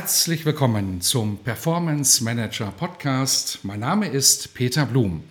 Herzlich 0.00 0.46
willkommen 0.46 1.02
zum 1.02 1.36
Performance 1.36 2.24
Manager 2.24 2.72
Podcast. 2.72 3.58
Mein 3.64 3.80
Name 3.80 4.08
ist 4.08 4.54
Peter 4.54 4.86
Blum. 4.86 5.22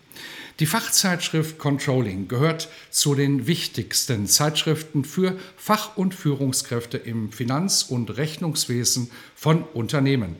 Die 0.59 0.67
Fachzeitschrift 0.67 1.57
Controlling 1.57 2.27
gehört 2.27 2.69
zu 2.91 3.15
den 3.15 3.47
wichtigsten 3.47 4.27
Zeitschriften 4.27 5.05
für 5.05 5.39
Fach- 5.57 5.97
und 5.97 6.13
Führungskräfte 6.13 6.97
im 6.97 7.31
Finanz- 7.31 7.81
und 7.81 8.15
Rechnungswesen 8.15 9.09
von 9.33 9.63
Unternehmen. 9.63 10.35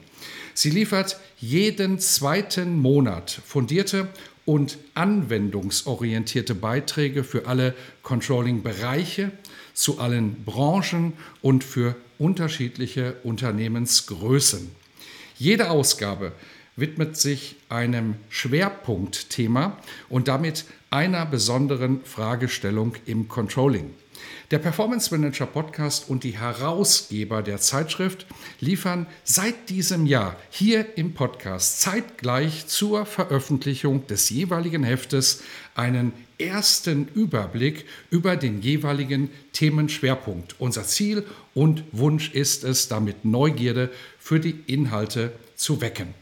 Sie 0.53 0.69
liefert 0.69 1.19
jeden 1.39 1.97
zweiten 1.97 2.77
Monat 2.77 3.41
fundierte 3.47 4.09
und 4.49 4.79
anwendungsorientierte 4.95 6.55
Beiträge 6.55 7.23
für 7.23 7.45
alle 7.45 7.75
Controlling-Bereiche, 8.01 9.31
zu 9.75 9.99
allen 9.99 10.43
Branchen 10.43 11.13
und 11.43 11.63
für 11.63 11.95
unterschiedliche 12.17 13.17
Unternehmensgrößen. 13.21 14.71
Jede 15.37 15.69
Ausgabe 15.69 16.31
widmet 16.75 17.15
sich 17.15 17.57
einem 17.69 18.15
Schwerpunktthema 18.29 19.77
und 20.09 20.27
damit 20.27 20.65
einer 20.89 21.27
besonderen 21.27 22.03
Fragestellung 22.03 22.95
im 23.05 23.27
Controlling. 23.27 23.91
Der 24.51 24.59
Performance 24.59 25.15
Manager 25.15 25.45
Podcast 25.45 26.09
und 26.09 26.23
die 26.23 26.39
Herausgeber 26.39 27.43
der 27.43 27.59
Zeitschrift 27.59 28.25
liefern 28.59 29.05
seit 29.23 29.69
diesem 29.69 30.05
Jahr 30.05 30.35
hier 30.49 30.97
im 30.97 31.13
Podcast 31.13 31.81
zeitgleich 31.81 32.65
zur 32.67 33.05
Veröffentlichung 33.05 34.07
des 34.07 34.29
jeweiligen 34.29 34.83
Heftes 34.83 35.43
einen 35.75 36.13
ersten 36.39 37.07
Überblick 37.13 37.85
über 38.09 38.35
den 38.35 38.61
jeweiligen 38.61 39.29
Themenschwerpunkt. 39.53 40.55
Unser 40.59 40.83
Ziel 40.83 41.25
und 41.53 41.83
Wunsch 41.91 42.31
ist 42.31 42.63
es, 42.63 42.87
damit 42.87 43.25
Neugierde 43.25 43.91
für 44.17 44.39
die 44.39 44.63
Inhalte 44.65 45.31
zu 45.55 45.81
wecken. 45.81 46.13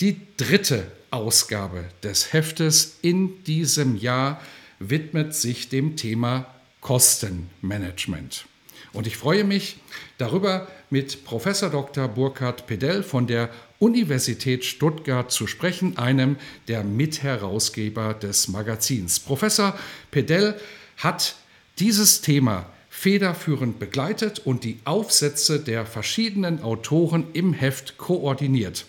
Die 0.00 0.16
dritte 0.36 0.86
Ausgabe 1.10 1.84
des 2.02 2.32
Heftes 2.32 2.96
in 3.02 3.44
diesem 3.44 3.96
Jahr 3.96 4.40
widmet 4.78 5.34
sich 5.34 5.68
dem 5.68 5.96
Thema 5.96 6.51
Kostenmanagement. 6.82 8.44
Und 8.92 9.06
ich 9.06 9.16
freue 9.16 9.44
mich 9.44 9.78
darüber, 10.18 10.68
mit 10.90 11.24
Professor 11.24 11.70
Dr. 11.70 12.08
Burkhard 12.08 12.66
Pedell 12.66 13.02
von 13.02 13.26
der 13.26 13.48
Universität 13.78 14.64
Stuttgart 14.66 15.32
zu 15.32 15.46
sprechen, 15.46 15.96
einem 15.96 16.36
der 16.68 16.84
Mitherausgeber 16.84 18.12
des 18.12 18.48
Magazins. 18.48 19.18
Professor 19.18 19.74
Pedell 20.10 20.54
hat 20.98 21.36
dieses 21.78 22.20
Thema 22.20 22.66
federführend 22.90 23.78
begleitet 23.78 24.40
und 24.40 24.64
die 24.64 24.78
Aufsätze 24.84 25.60
der 25.60 25.86
verschiedenen 25.86 26.62
Autoren 26.62 27.24
im 27.32 27.54
Heft 27.54 27.96
koordiniert. 27.96 28.84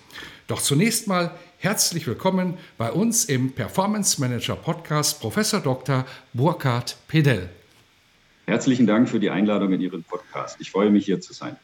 Doch 0.47 0.61
zunächst 0.61 1.07
mal 1.07 1.31
herzlich 1.59 2.05
willkommen 2.05 2.57
bei 2.77 2.91
uns 2.91 3.23
im 3.25 3.53
Performance 3.53 4.19
Manager 4.19 4.57
Podcast 4.57 5.21
Professor 5.21 5.61
Dr. 5.61 6.05
Burkhard 6.33 6.97
Pedell. 7.07 7.49
Herzlichen 8.45 8.85
Dank 8.85 9.07
für 9.07 9.21
die 9.21 9.29
Einladung 9.29 9.71
in 9.71 9.79
Ihren 9.79 10.03
Podcast. 10.03 10.57
Ich 10.59 10.69
freue 10.69 10.89
mich, 10.89 11.05
hier 11.05 11.21
zu 11.21 11.31
sein. 11.31 11.55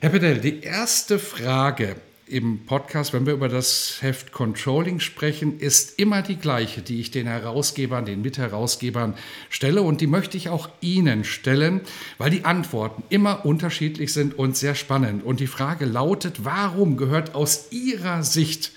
Herr 0.00 0.10
Pedell, 0.10 0.40
die 0.40 0.60
erste 0.60 1.20
Frage 1.20 1.94
im 2.26 2.66
Podcast, 2.66 3.12
wenn 3.12 3.26
wir 3.26 3.32
über 3.32 3.48
das 3.48 3.98
Heft 4.00 4.32
Controlling 4.32 4.98
sprechen, 4.98 5.60
ist 5.60 5.98
immer 6.00 6.22
die 6.22 6.34
gleiche, 6.36 6.82
die 6.82 7.00
ich 7.00 7.12
den 7.12 7.28
Herausgebern, 7.28 8.06
den 8.06 8.22
Mitherausgebern 8.22 9.14
stelle. 9.50 9.82
Und 9.82 10.00
die 10.00 10.08
möchte 10.08 10.36
ich 10.36 10.48
auch 10.48 10.68
Ihnen 10.80 11.22
stellen, 11.22 11.80
weil 12.18 12.30
die 12.30 12.44
Antworten 12.44 13.04
immer 13.08 13.46
unterschiedlich 13.46 14.12
sind 14.12 14.36
und 14.36 14.56
sehr 14.56 14.74
spannend. 14.74 15.24
Und 15.24 15.38
die 15.38 15.46
Frage 15.46 15.84
lautet, 15.84 16.44
warum 16.44 16.96
gehört 16.96 17.36
aus 17.36 17.68
Ihrer 17.70 18.24
Sicht 18.24 18.72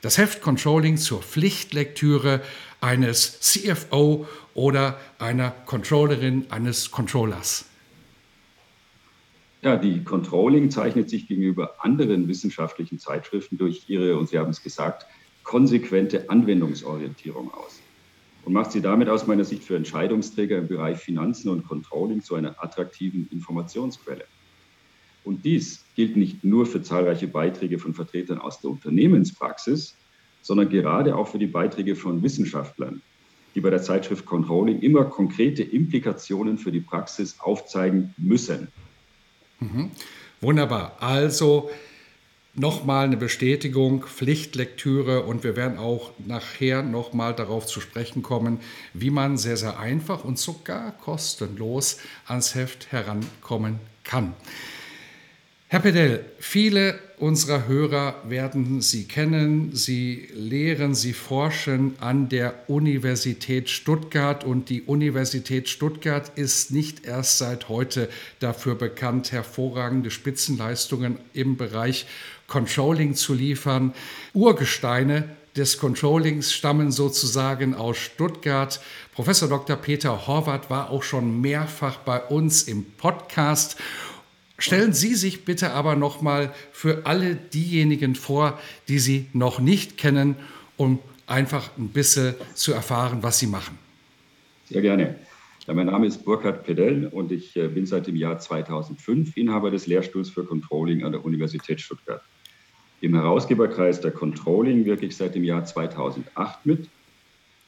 das 0.00 0.18
Heft 0.18 0.42
Controlling 0.42 0.96
zur 0.96 1.22
Pflichtlektüre 1.22 2.40
eines 2.80 3.40
CFO 3.40 4.26
oder 4.56 4.98
einer 5.18 5.50
Controllerin, 5.50 6.46
eines 6.50 6.90
Controllers? 6.90 7.66
Ja, 9.62 9.76
die 9.76 10.02
Controlling 10.02 10.70
zeichnet 10.70 11.10
sich 11.10 11.28
gegenüber 11.28 11.76
anderen 11.78 12.28
wissenschaftlichen 12.28 12.98
Zeitschriften 12.98 13.58
durch 13.58 13.84
ihre, 13.88 14.16
und 14.16 14.28
Sie 14.28 14.38
haben 14.38 14.50
es 14.50 14.62
gesagt, 14.62 15.06
konsequente 15.42 16.28
Anwendungsorientierung 16.30 17.52
aus 17.52 17.80
und 18.44 18.52
macht 18.52 18.72
sie 18.72 18.80
damit 18.80 19.08
aus 19.08 19.26
meiner 19.26 19.44
Sicht 19.44 19.64
für 19.64 19.76
Entscheidungsträger 19.76 20.58
im 20.58 20.68
Bereich 20.68 20.98
Finanzen 20.98 21.48
und 21.48 21.66
Controlling 21.66 22.22
zu 22.22 22.36
einer 22.36 22.62
attraktiven 22.62 23.28
Informationsquelle. 23.32 24.24
Und 25.24 25.44
dies 25.44 25.84
gilt 25.96 26.16
nicht 26.16 26.44
nur 26.44 26.64
für 26.64 26.80
zahlreiche 26.80 27.26
Beiträge 27.26 27.80
von 27.80 27.92
Vertretern 27.92 28.38
aus 28.38 28.60
der 28.60 28.70
Unternehmenspraxis, 28.70 29.96
sondern 30.42 30.68
gerade 30.68 31.16
auch 31.16 31.26
für 31.26 31.40
die 31.40 31.48
Beiträge 31.48 31.96
von 31.96 32.22
Wissenschaftlern, 32.22 33.02
die 33.56 33.60
bei 33.62 33.70
der 33.70 33.82
Zeitschrift 33.82 34.26
Controlling 34.26 34.80
immer 34.80 35.06
konkrete 35.06 35.62
Implikationen 35.62 36.58
für 36.58 36.70
die 36.70 36.80
Praxis 36.80 37.36
aufzeigen 37.40 38.14
müssen. 38.18 38.68
Mhm. 39.58 39.90
Wunderbar. 40.42 40.98
Also 41.00 41.70
nochmal 42.54 43.06
eine 43.06 43.16
Bestätigung, 43.16 44.02
Pflichtlektüre 44.02 45.22
und 45.22 45.42
wir 45.42 45.56
werden 45.56 45.78
auch 45.78 46.12
nachher 46.18 46.82
nochmal 46.82 47.34
darauf 47.34 47.66
zu 47.66 47.80
sprechen 47.80 48.22
kommen, 48.22 48.60
wie 48.92 49.10
man 49.10 49.38
sehr, 49.38 49.56
sehr 49.56 49.80
einfach 49.80 50.22
und 50.22 50.38
sogar 50.38 50.92
kostenlos 50.92 51.98
ans 52.26 52.54
Heft 52.54 52.92
herankommen 52.92 53.80
kann. 54.04 54.34
Herr 55.68 55.80
Pedell, 55.80 56.24
viele 56.38 56.96
unserer 57.18 57.66
Hörer 57.66 58.22
werden 58.28 58.80
Sie 58.82 59.02
kennen. 59.02 59.74
Sie 59.74 60.28
lehren, 60.32 60.94
Sie 60.94 61.12
forschen 61.12 61.96
an 61.98 62.28
der 62.28 62.54
Universität 62.68 63.68
Stuttgart 63.68 64.44
und 64.44 64.68
die 64.68 64.82
Universität 64.82 65.68
Stuttgart 65.68 66.30
ist 66.38 66.70
nicht 66.70 67.04
erst 67.04 67.38
seit 67.38 67.68
heute 67.68 68.08
dafür 68.38 68.76
bekannt, 68.76 69.32
hervorragende 69.32 70.12
Spitzenleistungen 70.12 71.18
im 71.32 71.56
Bereich 71.56 72.06
Controlling 72.46 73.16
zu 73.16 73.34
liefern. 73.34 73.92
Urgesteine 74.34 75.24
des 75.56 75.78
Controllings 75.78 76.52
stammen 76.52 76.92
sozusagen 76.92 77.74
aus 77.74 77.96
Stuttgart. 77.96 78.80
Professor 79.12 79.48
Dr. 79.48 79.74
Peter 79.74 80.28
Horvath 80.28 80.70
war 80.70 80.90
auch 80.90 81.02
schon 81.02 81.40
mehrfach 81.40 81.96
bei 81.96 82.20
uns 82.20 82.62
im 82.62 82.84
Podcast 82.84 83.76
Stellen 84.58 84.92
Sie 84.92 85.14
sich 85.14 85.44
bitte 85.44 85.72
aber 85.72 85.96
noch 85.96 86.22
mal 86.22 86.52
für 86.72 87.04
alle 87.04 87.34
diejenigen 87.34 88.14
vor, 88.14 88.58
die 88.88 88.98
Sie 88.98 89.26
noch 89.32 89.60
nicht 89.60 89.98
kennen, 89.98 90.36
um 90.76 90.98
einfach 91.26 91.70
ein 91.76 91.88
bisschen 91.88 92.34
zu 92.54 92.72
erfahren, 92.72 93.22
was 93.22 93.38
Sie 93.38 93.46
machen. 93.46 93.78
Sehr 94.64 94.82
gerne. 94.82 95.16
Ja, 95.66 95.74
mein 95.74 95.86
Name 95.86 96.06
ist 96.06 96.24
Burkhard 96.24 96.64
Pedell 96.64 97.08
und 97.08 97.32
ich 97.32 97.56
äh, 97.56 97.66
bin 97.66 97.86
seit 97.86 98.06
dem 98.06 98.14
Jahr 98.14 98.38
2005 98.38 99.36
Inhaber 99.36 99.70
des 99.70 99.88
Lehrstuhls 99.88 100.30
für 100.30 100.44
Controlling 100.44 101.02
an 101.02 101.12
der 101.12 101.24
Universität 101.24 101.80
Stuttgart. 101.80 102.22
Im 103.00 103.14
Herausgeberkreis 103.14 104.00
der 104.00 104.12
Controlling 104.12 104.84
wirke 104.84 105.06
ich 105.06 105.16
seit 105.16 105.34
dem 105.34 105.44
Jahr 105.44 105.64
2008 105.64 106.64
mit. 106.64 106.88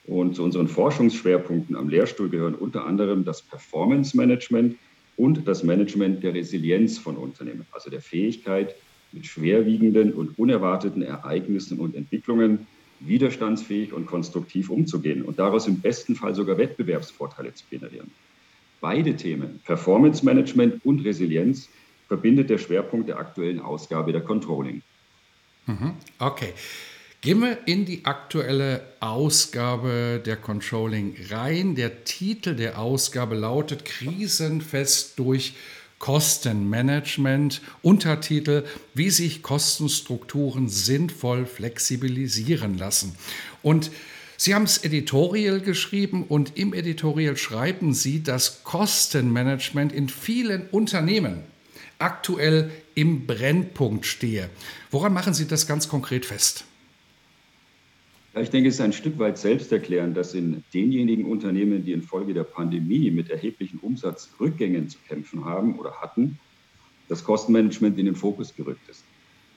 Und 0.06 0.36
zu 0.36 0.42
unseren 0.42 0.68
Forschungsschwerpunkten 0.68 1.76
am 1.76 1.88
Lehrstuhl 1.88 2.30
gehören 2.30 2.54
unter 2.54 2.86
anderem 2.86 3.24
das 3.24 3.42
Performance 3.42 4.16
Management, 4.16 4.76
und 5.18 5.48
das 5.48 5.64
Management 5.64 6.22
der 6.22 6.32
Resilienz 6.32 6.96
von 6.96 7.16
Unternehmen, 7.16 7.66
also 7.72 7.90
der 7.90 8.00
Fähigkeit, 8.00 8.74
mit 9.12 9.26
schwerwiegenden 9.26 10.12
und 10.14 10.38
unerwarteten 10.38 11.02
Ereignissen 11.02 11.80
und 11.80 11.96
Entwicklungen 11.96 12.66
widerstandsfähig 13.00 13.92
und 13.92 14.06
konstruktiv 14.06 14.70
umzugehen 14.70 15.22
und 15.22 15.38
daraus 15.38 15.66
im 15.66 15.80
besten 15.80 16.14
Fall 16.14 16.34
sogar 16.34 16.56
Wettbewerbsvorteile 16.56 17.52
zu 17.52 17.64
generieren. 17.68 18.10
Beide 18.80 19.16
Themen, 19.16 19.60
Performance 19.64 20.24
Management 20.24 20.84
und 20.84 21.04
Resilienz, 21.04 21.68
verbindet 22.06 22.48
der 22.48 22.58
Schwerpunkt 22.58 23.08
der 23.08 23.18
aktuellen 23.18 23.60
Ausgabe 23.60 24.12
der 24.12 24.22
Controlling. 24.22 24.82
Mhm. 25.66 25.94
Okay. 26.20 26.54
Gehen 27.20 27.40
wir 27.40 27.66
in 27.66 27.84
die 27.84 28.04
aktuelle 28.04 28.80
Ausgabe 29.00 30.22
der 30.24 30.36
Controlling 30.36 31.16
rein. 31.30 31.74
Der 31.74 32.04
Titel 32.04 32.54
der 32.54 32.78
Ausgabe 32.78 33.34
lautet 33.34 33.84
Krisenfest 33.84 35.18
durch 35.18 35.54
Kostenmanagement. 35.98 37.60
Untertitel, 37.82 38.64
wie 38.94 39.10
sich 39.10 39.42
Kostenstrukturen 39.42 40.68
sinnvoll 40.68 41.44
flexibilisieren 41.44 42.78
lassen. 42.78 43.16
Und 43.62 43.90
Sie 44.36 44.54
haben 44.54 44.62
es 44.62 44.84
Editorial 44.84 45.60
geschrieben 45.60 46.22
und 46.22 46.56
im 46.56 46.72
Editorial 46.72 47.36
schreiben 47.36 47.94
Sie, 47.94 48.22
dass 48.22 48.62
Kostenmanagement 48.62 49.92
in 49.92 50.08
vielen 50.08 50.68
Unternehmen 50.68 51.42
aktuell 51.98 52.70
im 52.94 53.26
Brennpunkt 53.26 54.06
stehe. 54.06 54.50
Woran 54.92 55.12
machen 55.12 55.34
Sie 55.34 55.48
das 55.48 55.66
ganz 55.66 55.88
konkret 55.88 56.24
fest? 56.24 56.67
Ich 58.34 58.50
denke, 58.50 58.68
es 58.68 58.76
ist 58.76 58.80
ein 58.80 58.92
Stück 58.92 59.18
weit 59.18 59.38
selbsterklärend, 59.38 60.16
dass 60.16 60.34
in 60.34 60.62
denjenigen 60.72 61.24
Unternehmen, 61.24 61.84
die 61.84 61.92
infolge 61.92 62.34
der 62.34 62.44
Pandemie 62.44 63.10
mit 63.10 63.30
erheblichen 63.30 63.78
Umsatzrückgängen 63.78 64.88
zu 64.88 64.98
kämpfen 65.08 65.44
haben 65.44 65.78
oder 65.78 65.94
hatten, 66.00 66.38
das 67.08 67.24
Kostenmanagement 67.24 67.98
in 67.98 68.06
den 68.06 68.14
Fokus 68.14 68.54
gerückt 68.54 68.86
ist. 68.88 69.04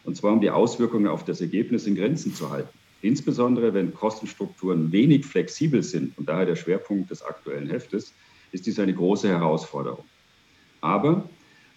Und 0.04 0.16
zwar 0.16 0.34
um 0.34 0.42
die 0.42 0.50
Auswirkungen 0.50 1.08
auf 1.08 1.26
das 1.26 1.42
Ergebnis 1.42 1.86
in 1.86 1.96
Grenzen 1.96 2.34
zu 2.34 2.50
halten. 2.50 2.70
Insbesondere 3.02 3.74
wenn 3.74 3.94
Kostenstrukturen 3.94 4.92
wenig 4.92 5.26
flexibel 5.26 5.84
sind 5.84 6.18
und 6.18 6.30
daher 6.30 6.46
der 6.46 6.56
Schwerpunkt 6.56 7.12
des 7.12 7.22
aktuellen 7.22 7.70
Heftes, 7.70 8.14
ist 8.52 8.66
dies 8.66 8.80
eine 8.80 8.94
große 8.94 9.28
Herausforderung. 9.28 10.06
Aber 10.82 11.30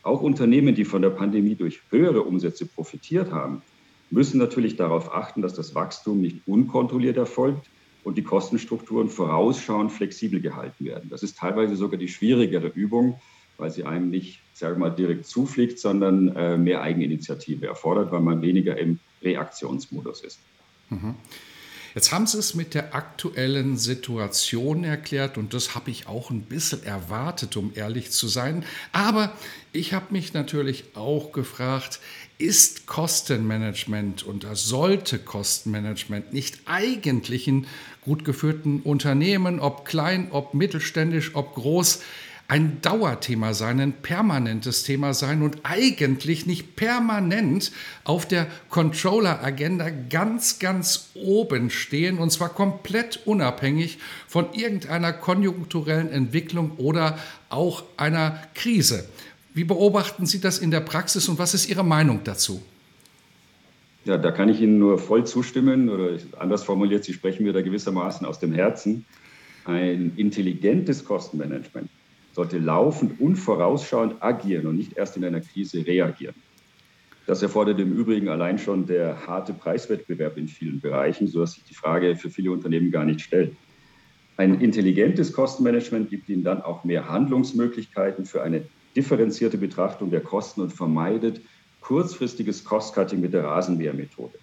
auch 0.02 0.20
Unternehmen, 0.20 0.74
die 0.74 0.84
von 0.84 1.02
der 1.02 1.10
Pandemie 1.10 1.54
durch 1.54 1.80
höhere 1.90 2.22
Umsätze 2.22 2.66
profitiert 2.66 3.30
haben, 3.30 3.62
müssen 4.10 4.38
natürlich 4.38 4.76
darauf 4.76 5.12
achten, 5.12 5.42
dass 5.42 5.54
das 5.54 5.74
Wachstum 5.74 6.20
nicht 6.20 6.46
unkontrolliert 6.46 7.16
erfolgt 7.16 7.68
und 8.04 8.18
die 8.18 8.22
Kostenstrukturen 8.22 9.08
vorausschauend 9.08 9.90
flexibel 9.90 10.40
gehalten 10.40 10.84
werden. 10.84 11.10
Das 11.10 11.22
ist 11.22 11.38
teilweise 11.38 11.74
sogar 11.76 11.98
die 11.98 12.08
schwierigere 12.08 12.68
Übung, 12.68 13.20
weil 13.56 13.70
sie 13.70 13.84
einem 13.84 14.10
nicht, 14.10 14.40
sage 14.52 14.78
mal, 14.78 14.90
direkt 14.90 15.26
zufliegt, 15.26 15.78
sondern 15.78 16.28
äh, 16.36 16.56
mehr 16.56 16.82
Eigeninitiative 16.82 17.66
erfordert, 17.66 18.12
weil 18.12 18.20
man 18.20 18.42
weniger 18.42 18.76
im 18.76 18.98
Reaktionsmodus 19.22 20.22
ist. 20.22 20.40
Mhm. 20.90 21.14
Jetzt 21.94 22.10
haben 22.10 22.26
Sie 22.26 22.38
es 22.38 22.54
mit 22.56 22.74
der 22.74 22.92
aktuellen 22.94 23.76
Situation 23.76 24.82
erklärt 24.82 25.38
und 25.38 25.54
das 25.54 25.76
habe 25.76 25.92
ich 25.92 26.08
auch 26.08 26.30
ein 26.30 26.42
bisschen 26.42 26.82
erwartet, 26.82 27.56
um 27.56 27.70
ehrlich 27.76 28.10
zu 28.10 28.26
sein. 28.26 28.64
Aber 28.90 29.32
ich 29.72 29.92
habe 29.92 30.06
mich 30.10 30.34
natürlich 30.34 30.84
auch 30.94 31.30
gefragt, 31.30 32.00
ist 32.36 32.86
Kostenmanagement 32.86 34.24
und 34.24 34.44
sollte 34.54 35.20
Kostenmanagement 35.20 36.32
nicht 36.32 36.58
eigentlich 36.66 37.46
in 37.46 37.68
gut 38.00 38.24
geführten 38.24 38.80
Unternehmen, 38.80 39.60
ob 39.60 39.84
klein, 39.84 40.32
ob 40.32 40.52
mittelständisch, 40.52 41.36
ob 41.36 41.54
groß, 41.54 42.00
ein 42.54 42.80
Dauerthema 42.82 43.52
sein, 43.52 43.80
ein 43.80 43.92
permanentes 43.92 44.84
Thema 44.84 45.12
sein 45.12 45.42
und 45.42 45.58
eigentlich 45.64 46.46
nicht 46.46 46.76
permanent 46.76 47.72
auf 48.04 48.28
der 48.28 48.46
Controller-Agenda 48.70 49.90
ganz, 50.08 50.60
ganz 50.60 51.10
oben 51.14 51.68
stehen 51.68 52.18
und 52.18 52.30
zwar 52.30 52.50
komplett 52.50 53.26
unabhängig 53.26 53.98
von 54.28 54.52
irgendeiner 54.52 55.12
konjunkturellen 55.12 56.08
Entwicklung 56.10 56.76
oder 56.76 57.18
auch 57.48 57.82
einer 57.96 58.40
Krise. 58.54 59.08
Wie 59.52 59.64
beobachten 59.64 60.24
Sie 60.24 60.40
das 60.40 60.60
in 60.60 60.70
der 60.70 60.78
Praxis 60.78 61.28
und 61.28 61.40
was 61.40 61.54
ist 61.54 61.68
Ihre 61.68 61.84
Meinung 61.84 62.20
dazu? 62.22 62.62
Ja, 64.04 64.16
da 64.16 64.30
kann 64.30 64.48
ich 64.48 64.60
Ihnen 64.60 64.78
nur 64.78 65.00
voll 65.00 65.26
zustimmen 65.26 65.88
oder 65.88 66.18
anders 66.38 66.62
formuliert, 66.62 67.02
Sie 67.02 67.14
sprechen 67.14 67.42
mir 67.42 67.52
da 67.52 67.62
gewissermaßen 67.62 68.24
aus 68.24 68.38
dem 68.38 68.54
Herzen. 68.54 69.06
Ein 69.64 70.12
intelligentes 70.14 71.04
Kostenmanagement 71.04 71.90
sollte 72.34 72.58
laufend 72.58 73.20
und 73.20 73.36
vorausschauend 73.36 74.22
agieren 74.22 74.66
und 74.66 74.76
nicht 74.76 74.96
erst 74.96 75.16
in 75.16 75.24
einer 75.24 75.40
Krise 75.40 75.86
reagieren. 75.86 76.34
Das 77.26 77.42
erfordert 77.42 77.80
im 77.80 77.96
Übrigen 77.96 78.28
allein 78.28 78.58
schon 78.58 78.86
der 78.86 79.26
harte 79.26 79.54
Preiswettbewerb 79.54 80.36
in 80.36 80.48
vielen 80.48 80.80
Bereichen, 80.80 81.26
sodass 81.26 81.52
sich 81.54 81.64
die 81.64 81.74
Frage 81.74 82.16
für 82.16 82.28
viele 82.28 82.50
Unternehmen 82.50 82.90
gar 82.90 83.04
nicht 83.04 83.20
stellt. 83.22 83.56
Ein 84.36 84.60
intelligentes 84.60 85.32
Kostenmanagement 85.32 86.10
gibt 86.10 86.28
ihnen 86.28 86.42
dann 86.42 86.60
auch 86.60 86.84
mehr 86.84 87.08
Handlungsmöglichkeiten 87.08 88.26
für 88.26 88.42
eine 88.42 88.64
differenzierte 88.96 89.56
Betrachtung 89.56 90.10
der 90.10 90.20
Kosten 90.20 90.60
und 90.60 90.72
vermeidet 90.72 91.40
kurzfristiges 91.80 92.64
Cost-Cutting 92.64 93.20
mit 93.20 93.32
der 93.32 93.44
Rasenmähermethode. 93.44 94.38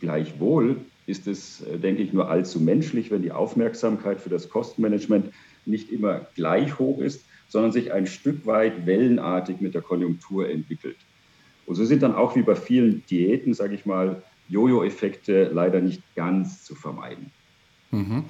Gleichwohl 0.00 0.76
ist 1.06 1.26
es, 1.26 1.62
äh, 1.62 1.78
denke 1.78 2.02
ich, 2.02 2.12
nur 2.12 2.28
allzu 2.28 2.60
menschlich, 2.60 3.10
wenn 3.10 3.22
die 3.22 3.32
Aufmerksamkeit 3.32 4.20
für 4.20 4.28
das 4.28 4.48
Kostenmanagement 4.48 5.32
nicht 5.68 5.90
immer 5.92 6.26
gleich 6.34 6.78
hoch 6.78 7.00
ist, 7.00 7.24
sondern 7.48 7.72
sich 7.72 7.92
ein 7.92 8.06
Stück 8.06 8.46
weit 8.46 8.86
wellenartig 8.86 9.60
mit 9.60 9.74
der 9.74 9.82
Konjunktur 9.82 10.48
entwickelt. 10.48 10.96
Und 11.66 11.74
so 11.74 11.84
sind 11.84 12.02
dann 12.02 12.14
auch 12.14 12.34
wie 12.36 12.42
bei 12.42 12.56
vielen 12.56 13.04
Diäten, 13.06 13.54
sage 13.54 13.74
ich 13.74 13.86
mal, 13.86 14.22
Jojo-Effekte 14.48 15.50
leider 15.52 15.80
nicht 15.80 16.02
ganz 16.14 16.64
zu 16.64 16.74
vermeiden. 16.74 17.30
Mhm. 17.90 18.24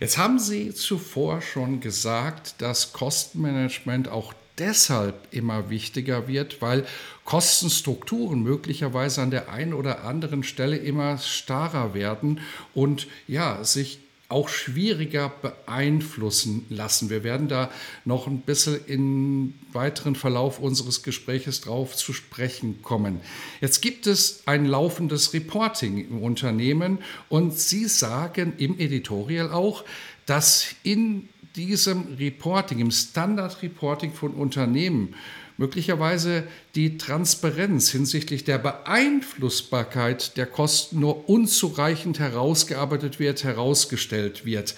Jetzt 0.00 0.18
haben 0.18 0.38
Sie 0.38 0.72
zuvor 0.72 1.42
schon 1.42 1.80
gesagt, 1.80 2.60
dass 2.60 2.92
Kostenmanagement 2.92 4.08
auch 4.08 4.34
deshalb 4.58 5.28
immer 5.32 5.70
wichtiger 5.70 6.28
wird, 6.28 6.62
weil 6.62 6.86
Kostenstrukturen 7.24 8.42
möglicherweise 8.42 9.22
an 9.22 9.30
der 9.30 9.50
einen 9.50 9.74
oder 9.74 10.04
anderen 10.04 10.42
Stelle 10.42 10.76
immer 10.76 11.18
starrer 11.18 11.94
werden 11.94 12.40
und 12.74 13.06
ja, 13.26 13.62
sich 13.64 13.98
auch 14.28 14.48
schwieriger 14.48 15.32
beeinflussen 15.40 16.66
lassen. 16.68 17.10
Wir 17.10 17.22
werden 17.22 17.48
da 17.48 17.70
noch 18.04 18.26
ein 18.26 18.40
bisschen 18.40 18.80
im 18.86 19.54
weiteren 19.72 20.16
Verlauf 20.16 20.58
unseres 20.58 21.02
Gespräches 21.02 21.60
drauf 21.60 21.94
zu 21.94 22.12
sprechen 22.12 22.82
kommen. 22.82 23.20
Jetzt 23.60 23.82
gibt 23.82 24.06
es 24.06 24.42
ein 24.46 24.66
laufendes 24.66 25.32
Reporting 25.32 25.98
im 25.98 26.22
Unternehmen 26.22 26.98
und 27.28 27.56
Sie 27.56 27.86
sagen 27.86 28.54
im 28.58 28.78
Editorial 28.78 29.52
auch, 29.52 29.84
dass 30.26 30.74
in 30.82 31.28
diesem 31.54 32.16
Reporting, 32.18 32.80
im 32.80 32.90
Standard 32.90 33.62
Reporting 33.62 34.12
von 34.12 34.32
Unternehmen, 34.34 35.14
möglicherweise 35.58 36.44
die 36.74 36.98
Transparenz 36.98 37.90
hinsichtlich 37.90 38.44
der 38.44 38.58
Beeinflussbarkeit 38.58 40.36
der 40.36 40.46
Kosten 40.46 41.00
nur 41.00 41.28
unzureichend 41.28 42.18
herausgearbeitet 42.18 43.18
wird, 43.18 43.44
herausgestellt 43.44 44.44
wird. 44.44 44.74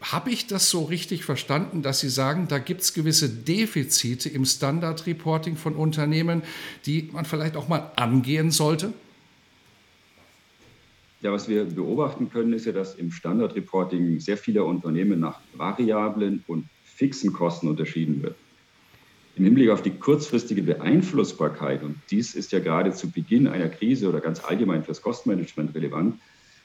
Habe 0.00 0.30
ich 0.30 0.46
das 0.46 0.68
so 0.68 0.84
richtig 0.84 1.24
verstanden, 1.24 1.80
dass 1.82 2.00
Sie 2.00 2.10
sagen, 2.10 2.46
da 2.48 2.58
gibt 2.58 2.82
es 2.82 2.92
gewisse 2.92 3.30
Defizite 3.30 4.28
im 4.28 4.44
Standard 4.44 5.06
Reporting 5.06 5.56
von 5.56 5.74
Unternehmen, 5.74 6.42
die 6.84 7.08
man 7.12 7.24
vielleicht 7.24 7.56
auch 7.56 7.68
mal 7.68 7.90
angehen 7.96 8.50
sollte? 8.50 8.92
Ja, 11.22 11.32
was 11.32 11.48
wir 11.48 11.64
beobachten 11.64 12.28
können, 12.28 12.52
ist 12.52 12.66
ja, 12.66 12.72
dass 12.72 12.96
im 12.96 13.10
Standard 13.10 13.54
Reporting 13.54 14.20
sehr 14.20 14.36
viele 14.36 14.62
Unternehmen 14.62 15.20
nach 15.20 15.40
variablen 15.54 16.44
und 16.48 16.66
fixen 16.84 17.32
Kosten 17.32 17.66
unterschieden 17.66 18.22
wird. 18.22 18.36
Im 19.36 19.44
Hinblick 19.44 19.70
auf 19.70 19.82
die 19.82 19.90
kurzfristige 19.90 20.62
Beeinflussbarkeit, 20.62 21.82
und 21.82 21.96
dies 22.10 22.36
ist 22.36 22.52
ja 22.52 22.60
gerade 22.60 22.92
zu 22.92 23.10
Beginn 23.10 23.48
einer 23.48 23.68
Krise 23.68 24.08
oder 24.08 24.20
ganz 24.20 24.44
allgemein 24.44 24.84
fürs 24.84 25.02
Kostenmanagement 25.02 25.74
relevant, 25.74 26.20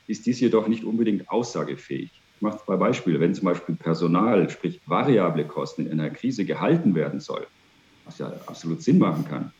ist 0.05 0.27
dies 0.27 0.39
jedoch 0.39 0.67
nicht 0.67 0.83
unbedingt 0.83 1.29
aussagefähig. 1.29 2.11
Ich 2.35 2.41
mache 2.41 2.59
zwei 2.63 2.77
Beispiele. 2.77 3.19
Wenn 3.19 3.33
zum 3.33 3.45
Beispiel 3.45 3.75
Personal, 3.75 4.49
sprich 4.49 4.79
variable 4.85 5.45
Kosten 5.45 5.87
in 5.87 5.99
einer 5.99 6.11
Krise 6.11 6.45
gehalten 6.45 6.93
werden 6.93 7.19
soll, 7.19 7.47
was 8.05 8.19
ja 8.19 8.27
absolut 8.45 8.83
Sinn 8.83 8.99
machen 8.99 9.25
kann, 9.27 9.51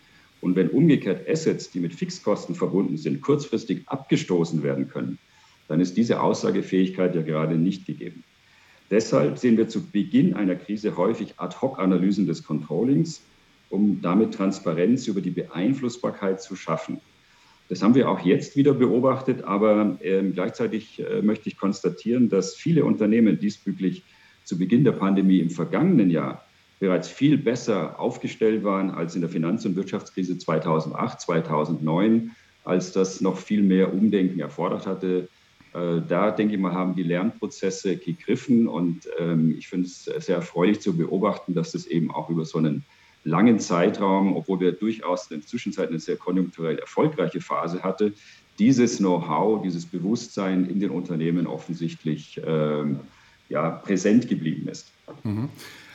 und 0.42 0.56
wenn 0.56 0.70
umgekehrt 0.70 1.28
Assets, 1.28 1.70
die 1.72 1.80
mit 1.80 1.94
Fixkosten 1.94 2.56
verbunden 2.56 2.98
sind, 2.98 3.22
kurzfristig 3.22 3.84
abgestoßen 3.88 4.63
werden 4.63 4.88
können, 4.88 5.18
dann 5.68 5.82
ist 5.82 5.98
diese 5.98 6.22
Aussagefähigkeit 6.22 7.13
ja 7.16 7.22
gerade 7.22 7.56
nicht 7.56 7.86
gegeben. 7.86 8.24
Deshalb 8.91 9.38
sehen 9.38 9.58
wir 9.58 9.67
zu 9.67 9.86
Beginn 9.86 10.34
einer 10.34 10.55
Krise 10.55 10.98
häufig 10.98 11.36
Ad-hoc-Analysen 11.38 12.25
des 12.25 12.43
Controllings, 12.43 13.22
um 13.69 14.01
damit 14.01 14.34
Transparenz 14.34 15.08
über 15.08 15.22
die 15.22 15.29
Beeinflussbarkeit 15.29 16.41
zu 16.41 16.55
schaffen. 16.55 17.00
Das 17.69 17.84
haben 17.84 17.93
wir 17.93 18.10
auch 18.10 18.22
jetzt 18.22 18.55
wieder 18.55 18.74
beobachtet, 18.74 19.43
aber 19.43 19.98
äh, 20.01 20.24
gleichzeitig 20.24 21.00
äh, 21.00 21.22
möchte 21.22 21.50
ich 21.50 21.58
konstatieren, 21.58 22.27
dass 22.27 22.55
viele 22.55 22.84
Unternehmen 22.84 23.39
diesbezüglich 23.39 24.03
zu 24.43 24.58
Beginn 24.58 24.84
der 24.84 24.93
Pandemie 24.93 25.38
im 25.38 25.51
vergangenen 25.51 26.10
Jahr 26.10 26.43
bereits 26.79 27.10
viel 27.10 27.38
besser 27.38 28.00
aufgestellt 28.00 28.63
waren 28.63 28.89
als 28.89 29.13
in 29.13 29.22
der 29.22 29.29
Finanz- 29.29 29.65
und 29.65 29.75
Wirtschaftskrise 29.75 30.39
2008, 30.39 31.22
2009, 31.22 32.31
als 32.63 32.91
das 32.91 33.22
noch 33.22 33.38
viel 33.38 33.62
mehr 33.62 33.93
Umdenken 33.93 34.39
erfordert 34.39 34.88
hatte. 34.88 35.29
Äh, 35.73 36.01
da 36.07 36.31
denke 36.31 36.55
ich 36.55 36.59
mal, 36.59 36.73
haben 36.73 36.95
die 36.95 37.03
Lernprozesse 37.03 37.97
gegriffen 37.97 38.67
und 38.67 39.07
ähm, 39.19 39.55
ich 39.57 39.67
finde 39.67 39.88
es 39.88 40.05
sehr 40.05 40.38
erfreulich 40.38 40.79
zu 40.79 40.95
beobachten, 40.95 41.53
dass 41.53 41.73
das 41.73 41.85
eben 41.85 42.11
auch 42.11 42.29
über 42.29 42.45
so 42.45 42.57
einen 42.57 42.85
langen 43.23 43.59
Zeitraum, 43.59 44.35
obwohl 44.35 44.59
wir 44.59 44.71
durchaus 44.71 45.29
in 45.29 45.39
der 45.39 45.47
Zwischenzeit 45.47 45.89
eine 45.89 45.99
sehr 45.99 46.17
konjunkturell 46.17 46.79
erfolgreiche 46.79 47.41
Phase 47.41 47.83
hatte, 47.83 48.13
dieses 48.57 48.97
Know-how, 48.97 49.61
dieses 49.61 49.85
Bewusstsein 49.85 50.65
in 50.65 50.79
den 50.79 50.89
Unternehmen 50.89 51.47
offensichtlich 51.47 52.41
ähm, 52.45 52.99
ja, 53.47 53.69
präsent 53.69 54.27
geblieben 54.27 54.67
ist. 54.67 54.91
Mhm. 55.23 55.49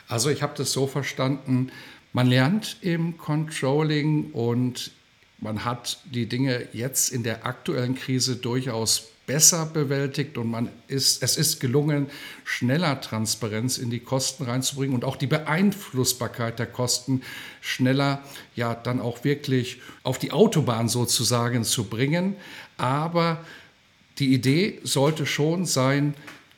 Also 0.07 0.29
ich 0.29 0.41
habe 0.43 0.53
das 0.55 0.71
so 0.71 0.87
verstanden, 0.87 1.71
man 2.13 2.27
lernt 2.27 2.77
im 2.81 3.17
Controlling 3.17 4.31
und 4.31 4.91
man 5.39 5.65
hat 5.65 6.01
die 6.05 6.27
Dinge 6.27 6.67
jetzt 6.73 7.11
in 7.11 7.23
der 7.23 7.45
aktuellen 7.45 7.95
Krise 7.95 8.35
durchaus 8.37 9.11
besser 9.25 9.65
bewältigt 9.65 10.37
und 10.37 10.49
man 10.49 10.69
ist, 10.87 11.23
es 11.23 11.37
ist 11.37 11.59
gelungen, 11.59 12.07
schneller 12.43 13.01
Transparenz 13.01 13.77
in 13.77 13.89
die 13.89 13.99
Kosten 13.99 14.43
reinzubringen 14.43 14.95
und 14.95 15.03
auch 15.03 15.15
die 15.15 15.27
Beeinflussbarkeit 15.27 16.59
der 16.59 16.67
Kosten 16.67 17.21
schneller 17.61 18.21
ja 18.55 18.75
dann 18.75 19.01
auch 19.01 19.23
wirklich 19.23 19.81
auf 20.03 20.19
die 20.19 20.31
Autobahn 20.31 20.89
sozusagen 20.89 21.63
zu 21.63 21.85
bringen. 21.85 22.35
Aber 22.77 23.43
die 24.19 24.33
Idee 24.33 24.79
sollte 24.83 25.25
schon 25.25 25.65
sein, 25.65 26.13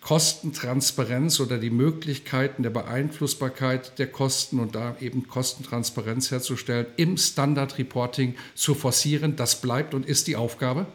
Kostentransparenz 0.07 1.41
oder 1.41 1.57
die 1.57 1.69
Möglichkeiten 1.69 2.63
der 2.63 2.69
Beeinflussbarkeit 2.69 3.99
der 3.99 4.07
Kosten 4.07 4.57
und 4.59 4.73
da 4.73 4.95
eben 5.01 5.27
Kostentransparenz 5.27 6.31
herzustellen 6.31 6.85
im 6.95 7.17
Standard 7.17 7.77
Reporting 7.77 8.35
zu 8.55 8.73
forcieren. 8.73 9.35
Das 9.35 9.59
bleibt 9.59 9.93
und 9.93 10.05
ist 10.05 10.27
die 10.27 10.37
Aufgabe. 10.37 10.85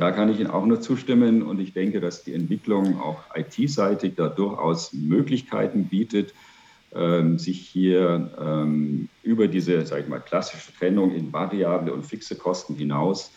Da 0.00 0.12
kann 0.12 0.30
ich 0.30 0.40
Ihnen 0.40 0.48
auch 0.48 0.64
nur 0.64 0.80
zustimmen 0.80 1.42
und 1.42 1.60
ich 1.60 1.74
denke, 1.74 2.00
dass 2.00 2.24
die 2.24 2.32
Entwicklung 2.32 2.98
auch 2.98 3.22
IT-seitig 3.34 4.14
da 4.16 4.28
durchaus 4.28 4.94
Möglichkeiten 4.94 5.88
bietet, 5.88 6.32
ähm, 6.94 7.38
sich 7.38 7.60
hier 7.68 8.30
ähm, 8.40 9.10
über 9.22 9.46
diese, 9.46 9.84
sage 9.84 10.04
ich 10.04 10.08
mal, 10.08 10.20
klassische 10.20 10.72
Trennung 10.72 11.14
in 11.14 11.30
variable 11.34 11.92
und 11.92 12.06
fixe 12.06 12.36
Kosten 12.36 12.76
hinaus 12.76 13.30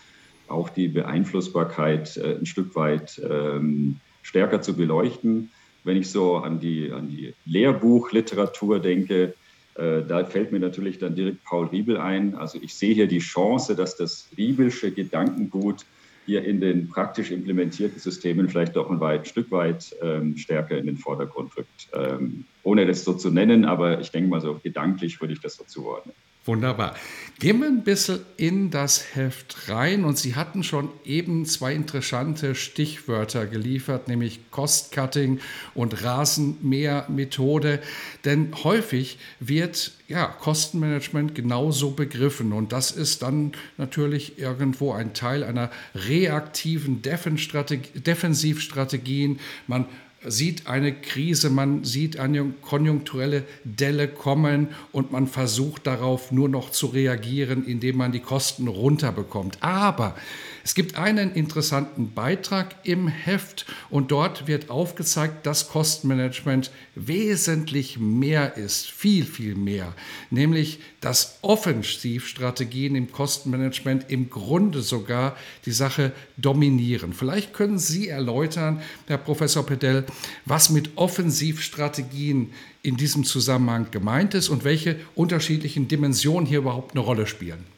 auch 0.48 0.70
die 0.70 0.88
Beeinflussbarkeit 0.88 2.16
äh, 2.16 2.38
ein 2.38 2.46
Stück 2.46 2.78
weit 2.78 3.22
ähm, 3.30 3.98
stärker 4.22 4.62
zu 4.62 4.74
beleuchten. 4.74 5.52
Wenn 5.84 5.98
ich 5.98 6.10
so 6.10 6.38
an 6.38 6.62
die, 6.62 6.94
an 6.94 7.10
die 7.10 7.34
Lehrbuchliteratur 7.44 8.80
denke, 8.80 9.34
äh, 9.76 10.02
da 10.02 10.24
fällt 10.24 10.54
mir 10.54 10.62
natürlich 10.62 10.98
dann 10.98 11.14
direkt 11.14 11.44
Paul 11.44 11.68
Riebel 11.68 11.98
ein. 11.98 12.36
Also 12.36 12.58
ich 12.62 12.74
sehe 12.74 12.94
hier 12.94 13.08
die 13.08 13.20
Chance, 13.20 13.76
dass 13.76 13.98
das 13.98 14.30
Riebelsche 14.38 14.92
Gedankengut 14.92 15.84
hier 16.26 16.44
in 16.44 16.62
den 16.62 16.88
praktisch 16.88 17.32
implementierten 17.32 18.00
Systemen 18.00 18.50
vielleicht 18.50 18.76
doch 18.76 18.90
ein 18.90 19.00
weit, 19.00 19.28
Stück 19.28 19.52
weit 19.52 19.96
ähm, 20.02 20.38
stärker 20.38 20.78
in 20.78 20.86
den 20.86 20.98
Vordergrund 20.98 21.56
rückt. 21.58 21.90
Ähm, 21.94 22.46
ohne 22.64 22.86
das 22.86 23.04
so 23.04 23.14
zu 23.14 23.30
nennen, 23.30 23.66
aber 23.66 24.00
ich 24.00 24.12
denke 24.12 24.30
mal 24.30 24.42
so 24.42 24.60
gedanklich 24.64 25.20
würde 25.20 25.34
ich 25.34 25.42
das 25.42 25.56
so 25.56 25.66
zuordnen. 25.66 26.16
Wunderbar. 26.46 26.96
Gehen 27.40 27.62
wir 27.62 27.68
ein 27.68 27.86
bisschen 27.86 28.20
in 28.36 28.70
das 28.70 29.16
Heft 29.16 29.70
rein 29.70 30.04
und 30.04 30.18
Sie 30.18 30.36
hatten 30.36 30.62
schon 30.64 30.90
eben 31.06 31.46
zwei 31.46 31.74
interessante 31.74 32.54
Stichwörter 32.54 33.48
geliefert, 33.48 34.10
nämlich 34.10 34.52
Cost-Cutting 34.52 35.40
und 35.74 36.04
Rasenmähermethode. 36.04 37.80
Denn 38.26 38.52
häufig 38.64 39.20
wird 39.40 39.94
ja, 40.10 40.26
Kostenmanagement 40.26 41.34
genauso 41.34 41.92
begriffen 41.92 42.52
und 42.52 42.74
das 42.74 42.92
ist 42.92 43.22
dann 43.22 43.54
natürlich 43.78 44.38
irgendwo 44.38 44.92
ein 44.92 45.14
Teil 45.14 45.46
einer 45.46 45.72
reaktiven 45.96 47.02
Defensivstrategien. 47.02 49.40
Man 49.68 49.86
sieht 50.26 50.68
eine 50.68 50.94
Krise, 50.94 51.50
man 51.50 51.84
sieht 51.84 52.20
eine 52.20 52.54
konjunkturelle 52.62 53.44
Delle 53.64 54.08
kommen 54.08 54.70
und 54.92 55.12
man 55.12 55.28
versucht 55.28 55.88
darauf 55.88 56.32
nur 56.32 56.50
noch 56.50 56.72
zu 56.72 56.88
reagieren, 56.88 57.66
indem 57.66 57.98
man 57.98 58.12
die 58.12 58.20
Kosten 58.20 58.68
runterbekommt. 58.68 59.58
Aber 59.62 60.16
es 60.64 60.76
gibt 60.76 60.96
einen 60.96 61.34
interessanten 61.34 62.14
Beitrag 62.14 62.76
im 62.84 63.10
Heft 63.10 63.66
und 63.90 64.12
dort 64.12 64.48
wird 64.48 64.70
aufgezeigt, 64.70 65.46
dass 65.46 65.68
Kostenmanagement 65.68 66.72
wesentlich 66.96 68.00
mehr 68.00 68.56
ist, 68.56 68.90
viel, 68.90 69.26
viel 69.26 69.56
mehr, 69.56 69.94
nämlich 70.30 70.80
dass 71.02 71.40
Offensivstrategien 71.42 72.96
im 72.96 73.12
Kostenmanagement 73.12 74.06
im 74.10 74.30
Grunde 74.30 74.82
sogar 74.82 75.36
die 75.66 75.74
Sache 75.74 76.14
dominieren. 76.38 77.12
Vielleicht 77.12 77.54
können 77.54 77.78
Sie 77.78 78.08
erläutern, 78.08 78.82
Herr 79.08 79.18
Professor 79.18 79.66
Pedell, 79.66 80.06
was 80.46 80.70
mit 80.70 80.92
Offensivstrategien 80.96 82.54
in 82.84 82.96
diesem 82.96 83.26
Zusammenhang 83.26 83.88
gemeint 83.92 84.34
ist 84.34 84.48
und 84.48 84.64
welche 84.64 84.98
unterschiedlichen 85.14 85.90
Dimensionen 85.90 86.46
hier 86.46 86.60
überhaupt 86.60 86.92
eine 86.92 87.02
Rolle 87.02 87.28
spielen. 87.28 87.73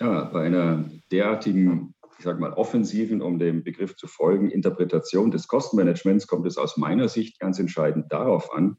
Ja, 0.00 0.24
bei 0.24 0.46
einer 0.46 0.88
derartigen, 1.10 1.94
ich 2.18 2.24
sage 2.24 2.40
mal, 2.40 2.52
offensiven, 2.52 3.20
um 3.20 3.38
dem 3.40 3.64
Begriff 3.64 3.96
zu 3.96 4.06
folgen, 4.06 4.50
Interpretation 4.50 5.32
des 5.32 5.48
Kostenmanagements 5.48 6.28
kommt 6.28 6.46
es 6.46 6.56
aus 6.56 6.76
meiner 6.76 7.08
Sicht 7.08 7.40
ganz 7.40 7.58
entscheidend 7.58 8.12
darauf 8.12 8.52
an, 8.52 8.76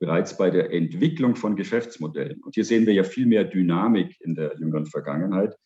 bereits 0.00 0.36
bei 0.36 0.50
der 0.50 0.72
Entwicklung 0.72 1.36
von 1.36 1.54
Geschäftsmodellen, 1.54 2.40
und 2.42 2.56
hier 2.56 2.64
sehen 2.64 2.86
wir 2.86 2.92
ja 2.94 3.04
viel 3.04 3.26
mehr 3.26 3.44
Dynamik 3.44 4.20
in 4.20 4.34
der 4.34 4.56
jüngeren 4.58 4.86
Vergangenheit, 4.86 5.56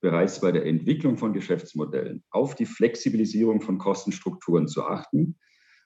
bereits 0.00 0.40
bei 0.40 0.52
der 0.52 0.64
Entwicklung 0.64 1.16
von 1.16 1.32
Geschäftsmodellen 1.32 2.22
auf 2.30 2.54
die 2.54 2.66
Flexibilisierung 2.66 3.60
von 3.60 3.78
Kostenstrukturen 3.78 4.68
zu 4.68 4.84
achten. 4.84 5.36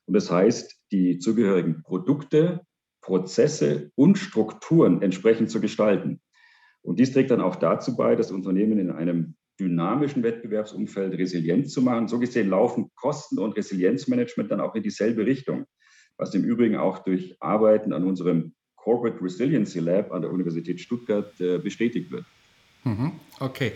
Und 0.05 0.14
das 0.14 0.31
heißt, 0.31 0.83
die 0.93 1.19
zugehörigen 1.19 1.83
Produkte, 1.83 2.61
Prozesse 3.00 3.90
und 3.95 4.19
Strukturen 4.19 5.00
entsprechend 5.00 5.50
zu 5.50 5.61
gestalten. 5.61 6.21
Und 6.82 6.99
dies 6.99 7.12
trägt 7.12 7.30
dann 7.30 7.40
auch 7.40 7.56
dazu 7.56 7.96
bei, 7.96 8.16
das 8.16 8.30
Unternehmen 8.30 8.78
in 8.78 8.90
einem 8.90 9.34
dynamischen 9.58 10.22
Wettbewerbsumfeld 10.22 11.18
resilient 11.18 11.70
zu 11.70 11.82
machen. 11.82 12.08
So 12.08 12.18
gesehen 12.18 12.49
laufen 12.49 12.90
Kosten- 12.94 13.38
und 13.38 13.56
Resilienzmanagement 13.56 14.50
dann 14.50 14.60
auch 14.60 14.75
in 14.75 14.82
dieselbe 14.82 15.26
Richtung, 15.26 15.66
was 16.16 16.34
im 16.34 16.44
Übrigen 16.44 16.76
auch 16.76 17.00
durch 17.00 17.37
Arbeiten 17.40 17.92
an 17.92 18.04
unserem 18.04 18.54
Corporate 18.76 19.22
Resiliency 19.22 19.80
Lab 19.80 20.10
an 20.12 20.22
der 20.22 20.32
Universität 20.32 20.80
Stuttgart 20.80 21.38
äh, 21.40 21.58
bestätigt 21.58 22.10
wird. 22.10 22.25
Mhm. 22.84 23.12
Okay. 23.38 23.72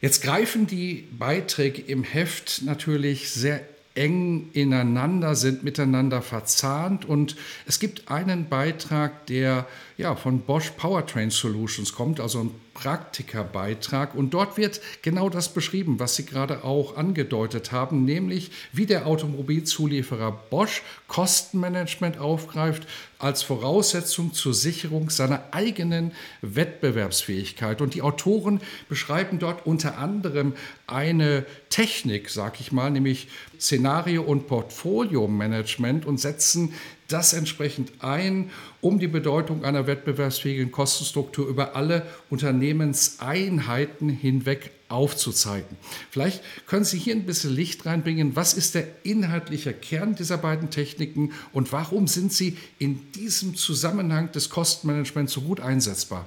Jetzt 0.00 0.22
greifen 0.22 0.66
die 0.66 1.06
Beiträge 1.18 1.82
im 1.82 2.04
Heft 2.04 2.62
natürlich 2.64 3.30
sehr 3.30 3.60
eng 3.98 4.50
ineinander, 4.52 5.34
sind 5.34 5.64
miteinander 5.64 6.22
verzahnt. 6.22 7.04
Und 7.04 7.36
es 7.66 7.80
gibt 7.80 8.10
einen 8.10 8.48
Beitrag, 8.48 9.26
der 9.26 9.66
ja, 9.96 10.14
von 10.14 10.40
Bosch 10.40 10.70
Powertrain 10.70 11.30
Solutions 11.30 11.92
kommt, 11.92 12.20
also 12.20 12.40
ein 12.40 12.50
Praktikerbeitrag. 12.78 14.14
Und 14.14 14.30
dort 14.34 14.56
wird 14.56 14.80
genau 15.02 15.28
das 15.28 15.48
beschrieben, 15.48 15.98
was 15.98 16.14
Sie 16.14 16.24
gerade 16.24 16.62
auch 16.62 16.96
angedeutet 16.96 17.72
haben, 17.72 18.04
nämlich 18.04 18.52
wie 18.72 18.86
der 18.86 19.06
Automobilzulieferer 19.06 20.30
Bosch 20.48 20.82
Kostenmanagement 21.08 22.18
aufgreift 22.18 22.86
als 23.18 23.42
Voraussetzung 23.42 24.32
zur 24.32 24.54
Sicherung 24.54 25.10
seiner 25.10 25.42
eigenen 25.50 26.12
Wettbewerbsfähigkeit. 26.40 27.80
Und 27.80 27.94
die 27.94 28.02
Autoren 28.02 28.60
beschreiben 28.88 29.40
dort 29.40 29.66
unter 29.66 29.98
anderem 29.98 30.52
eine 30.86 31.44
Technik, 31.70 32.30
sag 32.30 32.60
ich 32.60 32.70
mal, 32.70 32.92
nämlich 32.92 33.28
Szenario- 33.58 34.22
und 34.22 34.46
Portfolio-Management 34.46 36.06
und 36.06 36.20
setzen 36.20 36.74
das 37.08 37.32
entsprechend 37.32 37.92
ein, 38.00 38.50
um 38.82 38.98
die 38.98 39.08
Bedeutung 39.08 39.64
einer 39.64 39.86
wettbewerbsfähigen 39.86 40.70
Kostenstruktur 40.70 41.48
über 41.48 41.74
alle 41.74 42.06
Unternehmenseinheiten 42.28 44.10
hinweg 44.10 44.70
aufzuzeigen. 44.88 45.76
Vielleicht 46.10 46.42
können 46.66 46.84
Sie 46.84 46.98
hier 46.98 47.14
ein 47.14 47.24
bisschen 47.24 47.54
Licht 47.54 47.86
reinbringen. 47.86 48.36
Was 48.36 48.54
ist 48.54 48.74
der 48.74 48.84
inhaltliche 49.04 49.72
Kern 49.72 50.14
dieser 50.14 50.36
beiden 50.36 50.70
Techniken 50.70 51.32
und 51.52 51.72
warum 51.72 52.06
sind 52.06 52.32
sie 52.32 52.56
in 52.78 53.10
diesem 53.12 53.54
Zusammenhang 53.56 54.30
des 54.32 54.50
Kostenmanagements 54.50 55.32
so 55.32 55.40
gut 55.40 55.60
einsetzbar? 55.60 56.26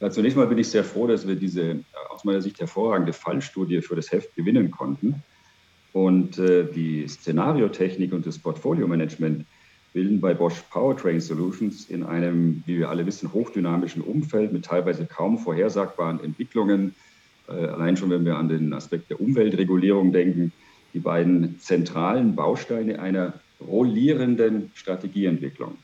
Ja, 0.00 0.10
zunächst 0.10 0.36
mal 0.36 0.46
bin 0.46 0.58
ich 0.58 0.68
sehr 0.68 0.84
froh, 0.84 1.06
dass 1.06 1.26
wir 1.26 1.36
diese 1.36 1.62
äh, 1.62 1.82
aus 2.10 2.24
meiner 2.24 2.42
Sicht 2.42 2.60
hervorragende 2.60 3.14
Fallstudie 3.14 3.80
für 3.80 3.96
das 3.96 4.12
Heft 4.12 4.34
gewinnen 4.34 4.70
konnten. 4.70 5.22
Und 5.96 6.38
äh, 6.38 6.70
die 6.70 7.08
Szenariotechnik 7.08 8.12
und 8.12 8.26
das 8.26 8.38
Portfolio-Management 8.38 9.46
bilden 9.94 10.20
bei 10.20 10.34
Bosch 10.34 10.62
Powertrain 10.70 11.22
Solutions 11.22 11.88
in 11.88 12.02
einem, 12.02 12.62
wie 12.66 12.76
wir 12.76 12.90
alle 12.90 13.06
wissen, 13.06 13.32
hochdynamischen 13.32 14.02
Umfeld 14.02 14.52
mit 14.52 14.66
teilweise 14.66 15.06
kaum 15.06 15.38
vorhersagbaren 15.38 16.22
Entwicklungen. 16.22 16.94
Äh, 17.48 17.52
allein 17.52 17.96
schon, 17.96 18.10
wenn 18.10 18.26
wir 18.26 18.36
an 18.36 18.50
den 18.50 18.74
Aspekt 18.74 19.08
der 19.08 19.22
Umweltregulierung 19.22 20.12
denken, 20.12 20.52
die 20.92 20.98
beiden 20.98 21.58
zentralen 21.60 22.36
Bausteine 22.36 22.98
einer 23.00 23.32
rollierenden 23.66 24.72
Strategieentwicklung. 24.74 25.78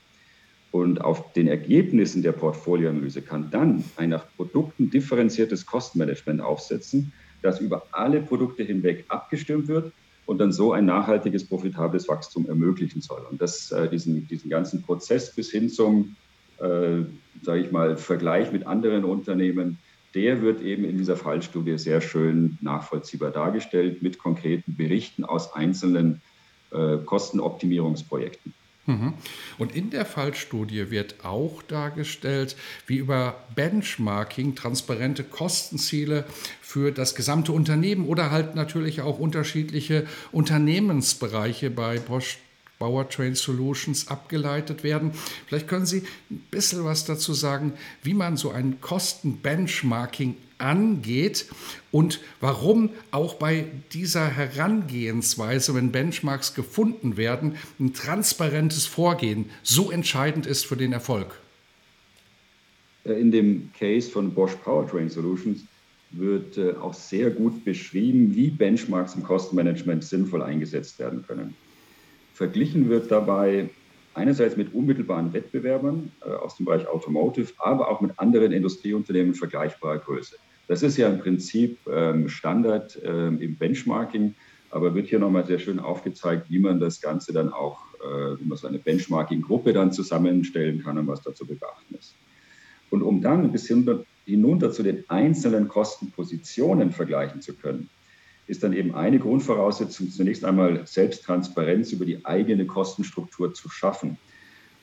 Und 0.69 1.01
auf 1.01 1.33
den 1.33 1.47
Ergebnissen 1.47 2.21
der 2.21 2.33
Portfolioanalyse 2.33 3.23
kann 3.23 3.49
dann 3.49 3.83
ein 3.95 4.09
nach 4.09 4.27
Produkten 4.35 4.91
differenziertes 4.91 5.65
Kostenmanagement 5.65 6.39
aufsetzen, 6.39 7.13
das 7.41 7.59
über 7.59 7.87
alle 7.91 8.21
Produkte 8.21 8.61
hinweg 8.61 9.05
abgestimmt 9.07 9.67
wird 9.67 9.91
und 10.25 10.37
dann 10.39 10.51
so 10.51 10.73
ein 10.73 10.85
nachhaltiges, 10.85 11.45
profitables 11.45 12.07
Wachstum 12.07 12.47
ermöglichen 12.47 13.01
soll. 13.01 13.25
Und 13.29 13.41
das, 13.41 13.71
äh, 13.71 13.89
diesen, 13.89 14.27
diesen 14.27 14.49
ganzen 14.49 14.81
Prozess 14.81 15.35
bis 15.35 15.51
hin 15.51 15.69
zum, 15.69 16.15
äh, 16.59 17.03
sage 17.41 17.59
ich 17.59 17.71
mal, 17.71 17.97
Vergleich 17.97 18.51
mit 18.51 18.65
anderen 18.65 19.03
Unternehmen 19.03 19.77
der 20.15 20.41
wird 20.41 20.61
eben 20.61 20.85
in 20.85 20.97
dieser 20.97 21.17
Fallstudie 21.17 21.77
sehr 21.77 22.01
schön 22.01 22.57
nachvollziehbar 22.61 23.31
dargestellt 23.31 24.03
mit 24.03 24.19
konkreten 24.19 24.75
Berichten 24.75 25.25
aus 25.25 25.53
einzelnen 25.53 26.21
äh, 26.71 26.97
Kostenoptimierungsprojekten. 26.97 28.53
Mhm. 28.85 29.13
Und 29.57 29.75
in 29.75 29.91
der 29.91 30.05
Fallstudie 30.05 30.91
wird 30.91 31.23
auch 31.23 31.61
dargestellt, 31.63 32.57
wie 32.85 32.97
über 32.97 33.43
Benchmarking 33.55 34.55
transparente 34.55 35.23
Kostenziele 35.23 36.25
für 36.61 36.91
das 36.91 37.15
gesamte 37.15 37.53
Unternehmen 37.53 38.05
oder 38.05 38.29
halt 38.29 38.55
natürlich 38.55 39.01
auch 39.01 39.19
unterschiedliche 39.19 40.05
Unternehmensbereiche 40.31 41.69
bei 41.69 41.99
Bosch 41.99 42.39
Powertrain 42.83 43.35
Solutions 43.35 44.09
abgeleitet 44.09 44.83
werden. 44.83 45.11
Vielleicht 45.47 45.69
können 45.69 45.85
Sie 45.85 46.03
ein 46.29 46.43
bisschen 46.51 46.83
was 46.83 47.05
dazu 47.05 47.33
sagen, 47.33 47.73
wie 48.01 48.13
man 48.13 48.35
so 48.35 48.51
ein 48.51 48.81
Kostenbenchmarking 48.81 50.35
angeht 50.63 51.45
und 51.91 52.21
warum 52.39 52.89
auch 53.11 53.35
bei 53.35 53.65
dieser 53.91 54.27
Herangehensweise, 54.27 55.75
wenn 55.75 55.91
Benchmarks 55.91 56.55
gefunden 56.55 57.17
werden, 57.17 57.55
ein 57.79 57.93
transparentes 57.93 58.85
Vorgehen 58.85 59.49
so 59.61 59.91
entscheidend 59.91 60.45
ist 60.47 60.65
für 60.65 60.77
den 60.77 60.93
Erfolg. 60.93 61.39
In 63.03 63.31
dem 63.31 63.69
Case 63.77 64.09
von 64.09 64.33
Bosch 64.33 64.55
Powertrain 64.63 65.09
Solutions 65.09 65.65
wird 66.11 66.57
äh, 66.57 66.73
auch 66.73 66.93
sehr 66.93 67.31
gut 67.31 67.65
beschrieben, 67.65 68.33
wie 68.33 68.49
Benchmarks 68.49 69.15
im 69.15 69.23
Kostenmanagement 69.23 70.03
sinnvoll 70.03 70.41
eingesetzt 70.41 70.99
werden 70.99 71.25
können. 71.27 71.55
Verglichen 72.33 72.89
wird 72.89 73.11
dabei 73.11 73.69
einerseits 74.13 74.55
mit 74.55 74.73
unmittelbaren 74.73 75.33
Wettbewerbern 75.33 76.11
äh, 76.21 76.29
aus 76.29 76.55
dem 76.57 76.65
Bereich 76.65 76.87
Automotive, 76.87 77.51
aber 77.57 77.89
auch 77.89 77.99
mit 77.99 78.17
anderen 78.19 78.51
Industrieunternehmen 78.51 79.33
vergleichbarer 79.33 79.99
Größe. 79.99 80.37
Das 80.67 80.81
ist 80.81 80.97
ja 80.97 81.09
im 81.09 81.19
Prinzip 81.19 81.79
ähm, 81.91 82.29
Standard 82.29 82.99
ähm, 83.03 83.41
im 83.41 83.55
Benchmarking, 83.55 84.35
aber 84.69 84.95
wird 84.95 85.07
hier 85.07 85.19
nochmal 85.19 85.45
sehr 85.45 85.59
schön 85.59 85.79
aufgezeigt, 85.79 86.49
wie 86.49 86.59
man 86.59 86.79
das 86.79 87.01
Ganze 87.01 87.33
dann 87.33 87.51
auch, 87.51 87.79
äh, 88.01 88.39
wie 88.39 88.45
man 88.45 88.57
so 88.57 88.67
eine 88.67 88.79
Benchmarking-Gruppe 88.79 89.73
dann 89.73 89.91
zusammenstellen 89.91 90.83
kann 90.83 90.97
und 90.97 91.07
was 91.07 91.21
da 91.21 91.33
zu 91.33 91.45
beachten 91.45 91.95
ist. 91.95 92.15
Und 92.89 93.01
um 93.01 93.21
dann 93.21 93.43
ein 93.43 93.51
bisschen 93.51 94.05
hinunter 94.25 94.71
zu 94.71 94.83
den 94.83 95.03
einzelnen 95.09 95.67
Kostenpositionen 95.67 96.91
vergleichen 96.91 97.41
zu 97.41 97.53
können, 97.53 97.89
ist 98.47 98.63
dann 98.63 98.73
eben 98.73 98.93
eine 98.93 99.19
Grundvoraussetzung, 99.19 100.09
zunächst 100.09 100.43
einmal 100.45 100.85
Selbsttransparenz 100.85 101.91
über 101.91 102.05
die 102.05 102.25
eigene 102.25 102.65
Kostenstruktur 102.65 103.53
zu 103.53 103.69
schaffen. 103.69 104.17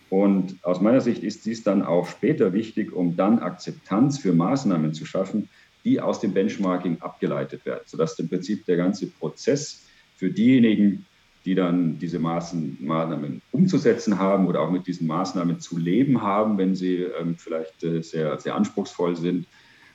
Und 0.09 0.57
aus 0.65 0.81
meiner 0.81 1.01
Sicht 1.01 1.23
ist 1.23 1.47
dies 1.47 1.63
dann 1.63 1.83
auch 1.83 2.09
später 2.09 2.53
wichtig, 2.53 2.93
um 2.93 3.17
dann 3.17 3.39
Akzeptanz 3.39 4.19
für 4.19 4.33
Maßnahmen 4.33 4.93
zu 4.93 5.07
schaffen, 5.07 5.49
die 5.85 6.01
aus 6.01 6.21
dem 6.21 6.33
Benchmarking 6.33 7.01
abgeleitet 7.01 7.65
werden, 7.65 7.83
sodass 7.87 8.19
im 8.19 8.29
Prinzip 8.29 8.65
der 8.67 8.77
ganze 8.77 9.07
Prozess 9.07 9.83
für 10.17 10.31
diejenigen, 10.31 11.07
die 11.45 11.55
dann 11.55 11.99
diese 11.99 12.19
Maßnahmen 12.19 13.41
umzusetzen 13.53 14.19
haben 14.19 14.47
oder 14.47 14.61
auch 14.61 14.71
mit 14.71 14.87
diesen 14.87 15.07
Maßnahmen 15.07 15.61
zu 15.61 15.79
leben 15.79 16.23
haben, 16.23 16.59
wenn 16.59 16.75
sie 16.75 16.97
ähm, 16.97 17.37
vielleicht 17.39 17.83
äh, 17.83 18.03
sehr, 18.03 18.39
sehr 18.39 18.55
anspruchsvoll 18.55 19.17
sind, 19.17 19.47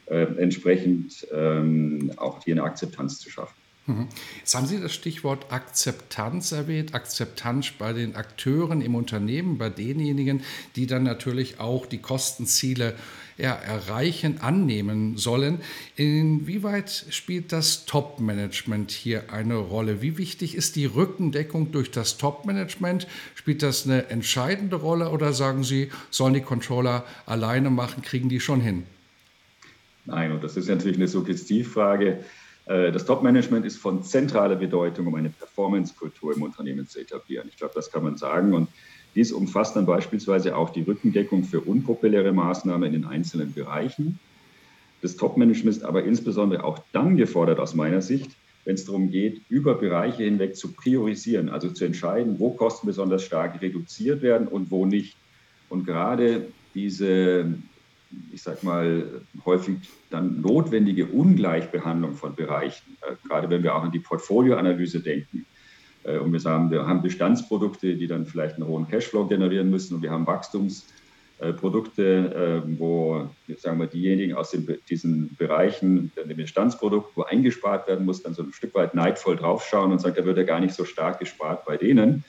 äh, 0.08 0.24
entsprechend 0.38 1.28
ähm, 1.32 2.12
auch 2.18 2.44
hier 2.44 2.56
eine 2.56 2.64
Akzeptanz 2.64 3.20
zu 3.20 3.30
schaffen. 3.30 3.65
Mhm. 3.88 4.08
Jetzt 4.40 4.56
haben 4.56 4.66
Sie 4.66 4.80
das 4.80 4.94
Stichwort 4.94 5.52
Akzeptanz 5.52 6.52
erwähnt, 6.52 6.96
Akzeptanz 6.96 7.72
bei 7.78 7.94
den 7.94 8.16
Akteuren 8.16 8.82
im 8.82 8.96
Unternehmen, 8.96 9.58
bei 9.58 9.70
denjenigen, 9.70 10.42
die 10.76 10.88
dann 10.88 11.04
natürlich 11.04 11.60
auch 11.60 11.86
die 11.86 12.00
Kostenziele 12.00 12.96
ja, 13.38 13.54
erreichen, 13.54 14.40
annehmen 14.40 15.18
sollen. 15.18 15.60
Inwieweit 15.98 17.06
spielt 17.10 17.52
das 17.52 17.86
Top-Management 17.86 18.92
hier 18.92 19.32
eine 19.32 19.56
Rolle? 19.56 20.02
Wie 20.02 20.18
wichtig 20.18 20.56
ist 20.56 20.76
die 20.76 20.86
Rückendeckung 20.86 21.72
durch 21.72 21.92
das 21.92 22.18
Top-Management? 22.18 23.08
Spielt 23.36 23.62
das 23.62 23.86
eine 23.86 24.10
entscheidende 24.10 24.78
Rolle 24.78 25.10
oder 25.10 25.34
sagen 25.34 25.64
Sie, 25.64 25.90
sollen 26.10 26.34
die 26.34 26.42
Controller 26.42 27.06
alleine 27.26 27.70
machen, 27.70 28.02
kriegen 28.02 28.30
die 28.30 28.40
schon 28.40 28.62
hin? 28.62 28.84
Nein, 30.06 30.32
und 30.32 30.44
das 30.44 30.56
ist 30.56 30.70
natürlich 30.70 30.98
eine 30.98 31.08
Suggestivfrage. 31.08 32.24
Äh, 32.66 32.92
das 32.92 33.06
Top-Management 33.06 33.66
ist 33.66 33.78
von 33.78 34.04
zentraler 34.04 34.56
Bedeutung, 34.56 35.08
um 35.08 35.16
eine 35.16 35.30
Performance-Kultur 35.30 36.36
im 36.36 36.42
Unternehmen 36.42 36.88
zu 36.88 37.00
etablieren. 37.00 37.48
Ich 37.50 37.58
glaube, 37.58 37.74
das 37.76 37.92
kann 37.92 38.04
man 38.04 38.18
sagen. 38.18 38.54
Und 38.54 38.70
dies 39.16 39.32
umfasst 39.32 39.76
dann 39.76 39.86
beispielsweise 39.86 40.56
auch 40.56 40.70
die 40.70 40.82
Rückendeckung 40.82 41.44
für 41.44 41.62
unpopuläre 41.62 42.34
Maßnahmen 42.34 42.94
in 42.94 43.02
den 43.02 43.06
einzelnen 43.06 43.54
Bereichen. 43.54 44.20
Das 45.02 45.16
Top-Management 45.16 45.78
ist 45.78 45.84
aber 45.84 46.04
insbesondere 46.04 46.64
auch 46.64 46.80
dann 46.92 47.16
gefordert 47.16 47.60
aus 47.60 47.76
meiner 47.76 48.02
Sicht, 48.02 48.32
wenn 48.66 48.76
es 48.76 48.86
darum 48.86 49.12
geht, 49.12 49.42
über 49.50 49.76
Bereiche 49.76 50.24
hinweg 50.24 50.56
zu 50.56 50.74
priorisieren, 50.74 51.50
also 51.50 51.70
zu 51.70 51.86
entscheiden, 51.86 52.40
wo 52.40 52.50
Kosten 52.50 52.88
besonders 52.88 53.24
stark 53.24 53.62
reduziert 53.62 54.24
werden 54.24 54.48
und 54.48 54.72
wo 54.72 54.86
nicht. 54.88 55.16
Und 55.70 55.86
gerade 55.86 56.48
diese 56.74 57.54
ich 58.32 58.42
sag 58.42 58.64
mal, 58.64 59.22
häufig 59.46 59.78
dann 60.10 60.42
notwendige 60.42 61.06
Ungleichbehandlung 61.08 62.16
von 62.16 62.36
Bereichen, 62.36 62.98
äh, 63.02 63.16
gerade 63.28 63.50
wenn 63.50 63.64
wir 63.64 63.76
auch 63.76 63.84
an 63.84 63.92
die 63.92 64.00
Portfolioanalyse 64.00 65.02
denken. 65.02 65.46
Äh, 66.04 66.18
und 66.18 66.34
wir 66.34 66.40
sagen, 66.40 66.72
wir 66.72 66.86
haben 66.86 67.02
Bestandsprodukte, 67.02 67.96
die 67.96 68.08
dann 68.08 68.26
vielleicht 68.26 68.56
einen 68.56 68.68
hohen 68.68 68.88
Cashflow 68.88 69.28
generieren 69.28 69.70
müssen. 69.70 69.96
Und 69.96 70.02
wir 70.02 70.12
haben 70.12 70.28
Wachstumsprodukte, 70.28 72.64
äh, 72.66 72.80
wo 72.80 73.30
sagen 73.58 73.80
wir, 73.80 73.88
diejenigen 73.88 74.36
aus 74.36 74.52
den, 74.52 74.78
diesen 74.90 75.36
Bereichen, 75.36 76.12
dem 76.16 76.38
Bestandsprodukt, 76.38 77.16
wo 77.16 77.24
eingespart 77.24 77.88
werden 77.88 78.06
muss, 78.06 78.24
dann 78.24 78.34
so 78.34 78.44
ein 78.44 78.54
Stück 78.54 78.74
weit 78.76 78.96
neidvoll 78.96 79.36
draufschauen 79.36 79.92
und 79.92 80.00
sagen, 80.00 80.16
da 80.18 80.26
wird 80.26 80.38
ja 80.38 80.44
gar 80.44 80.60
nicht 80.60 80.74
so 80.74 80.86
stark 80.86 81.20
gespart 81.20 81.66
bei 81.66 81.78
denen 81.78 82.24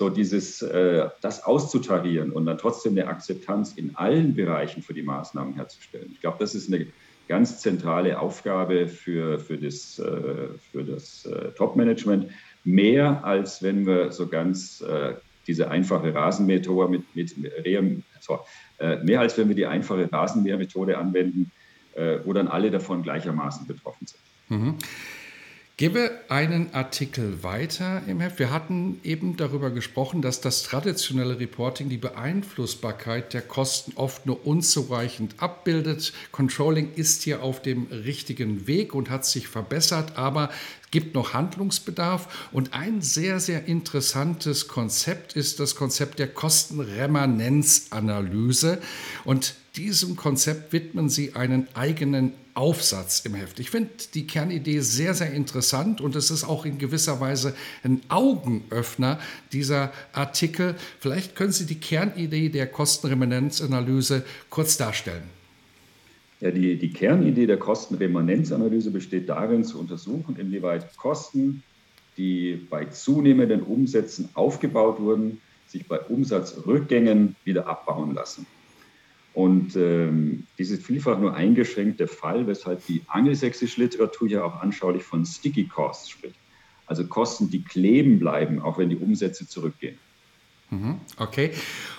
so 0.00 0.08
dieses, 0.08 0.62
äh, 0.62 1.10
das 1.20 1.44
auszutarieren 1.44 2.32
und 2.32 2.46
dann 2.46 2.56
trotzdem 2.56 2.92
eine 2.92 3.06
Akzeptanz 3.06 3.74
in 3.74 3.96
allen 3.96 4.34
Bereichen 4.34 4.82
für 4.82 4.94
die 4.94 5.02
Maßnahmen 5.02 5.52
herzustellen. 5.56 6.08
Ich 6.14 6.22
glaube, 6.22 6.38
das 6.40 6.54
ist 6.54 6.72
eine 6.72 6.86
ganz 7.28 7.60
zentrale 7.60 8.18
Aufgabe 8.18 8.88
für, 8.88 9.38
für 9.38 9.58
das, 9.58 9.98
äh, 9.98 10.82
das 10.86 11.26
äh, 11.26 11.50
Top-Management. 11.50 12.30
Mehr 12.64 13.22
als 13.26 13.62
wenn 13.62 13.86
wir 13.86 14.10
so 14.10 14.26
ganz 14.26 14.80
äh, 14.80 15.12
diese 15.46 15.70
einfache 15.70 16.14
Rasenmähermethode 16.14 16.88
mit, 16.88 17.14
mit 17.14 17.34
so, 18.20 18.38
äh, 18.78 19.04
mehr 19.04 19.20
als 19.20 19.36
wenn 19.36 19.48
wir 19.48 19.54
die 19.54 19.66
einfache 19.66 20.10
Rasenmähermethode 20.10 20.96
anwenden, 20.96 21.52
äh, 21.92 22.20
wo 22.24 22.32
dann 22.32 22.48
alle 22.48 22.70
davon 22.70 23.02
gleichermaßen 23.02 23.66
betroffen 23.66 24.06
sind. 24.06 24.20
Mhm. 24.48 24.78
Gebe 25.80 26.10
einen 26.28 26.74
Artikel 26.74 27.42
weiter 27.42 28.02
im 28.06 28.20
Heft. 28.20 28.38
Wir 28.38 28.50
hatten 28.50 29.00
eben 29.02 29.38
darüber 29.38 29.70
gesprochen, 29.70 30.20
dass 30.20 30.42
das 30.42 30.62
traditionelle 30.62 31.40
Reporting 31.40 31.88
die 31.88 31.96
Beeinflussbarkeit 31.96 33.32
der 33.32 33.40
Kosten 33.40 33.92
oft 33.94 34.26
nur 34.26 34.46
unzureichend 34.46 35.36
abbildet. 35.38 36.12
Controlling 36.32 36.92
ist 36.96 37.22
hier 37.22 37.42
auf 37.42 37.62
dem 37.62 37.86
richtigen 37.86 38.66
Weg 38.66 38.94
und 38.94 39.08
hat 39.08 39.24
sich 39.24 39.48
verbessert, 39.48 40.18
aber 40.18 40.50
gibt 40.90 41.14
noch 41.14 41.34
Handlungsbedarf. 41.34 42.48
Und 42.52 42.74
ein 42.74 43.02
sehr, 43.02 43.40
sehr 43.40 43.66
interessantes 43.66 44.68
Konzept 44.68 45.34
ist 45.34 45.58
das 45.60 45.74
Konzept 45.76 46.18
der 46.18 46.28
Kostenremanenzanalyse. 46.28 48.78
Und 49.24 49.54
diesem 49.76 50.16
Konzept 50.16 50.72
widmen 50.72 51.08
Sie 51.08 51.34
einen 51.34 51.68
eigenen 51.74 52.34
Aufsatz 52.54 53.20
im 53.20 53.34
Heft. 53.34 53.60
Ich 53.60 53.70
finde 53.70 53.90
die 54.14 54.26
Kernidee 54.26 54.80
sehr, 54.80 55.14
sehr 55.14 55.32
interessant 55.32 56.00
und 56.00 56.16
es 56.16 56.30
ist 56.30 56.44
auch 56.44 56.64
in 56.64 56.78
gewisser 56.78 57.20
Weise 57.20 57.54
ein 57.84 58.00
Augenöffner, 58.08 59.20
dieser 59.52 59.92
Artikel. 60.12 60.74
Vielleicht 60.98 61.36
können 61.36 61.52
Sie 61.52 61.66
die 61.66 61.78
Kernidee 61.78 62.48
der 62.48 62.66
Kostenremanenzanalyse 62.66 64.24
kurz 64.50 64.76
darstellen. 64.76 65.39
Ja, 66.40 66.50
die, 66.50 66.76
die 66.76 66.90
Kernidee 66.90 67.46
der 67.46 67.58
Kostenremanenzanalyse 67.58 68.90
besteht 68.90 69.28
darin, 69.28 69.62
zu 69.62 69.78
untersuchen, 69.78 70.36
inwieweit 70.38 70.96
Kosten, 70.96 71.62
die 72.16 72.66
bei 72.70 72.86
zunehmenden 72.86 73.62
Umsätzen 73.62 74.30
aufgebaut 74.34 75.00
wurden, 75.00 75.40
sich 75.66 75.86
bei 75.86 76.00
Umsatzrückgängen 76.00 77.36
wieder 77.44 77.66
abbauen 77.68 78.14
lassen. 78.14 78.46
Und 79.32 79.76
ähm, 79.76 80.46
dies 80.58 80.70
ist 80.70 80.84
vielfach 80.84 81.18
nur 81.18 81.34
eingeschränkt 81.34 82.00
der 82.00 82.08
Fall, 82.08 82.46
weshalb 82.46 82.84
die 82.86 83.02
angelsächsische 83.06 83.80
Literatur 83.82 84.28
ja 84.28 84.42
auch 84.42 84.60
anschaulich 84.60 85.04
von 85.04 85.24
Sticky 85.24 85.64
Costs 85.64 86.10
spricht. 86.10 86.36
Also 86.86 87.06
Kosten, 87.06 87.50
die 87.50 87.62
kleben 87.62 88.18
bleiben, 88.18 88.60
auch 88.60 88.78
wenn 88.78 88.88
die 88.88 88.96
Umsätze 88.96 89.46
zurückgehen. 89.46 89.96
Mhm, 90.70 90.96
okay. 91.18 91.52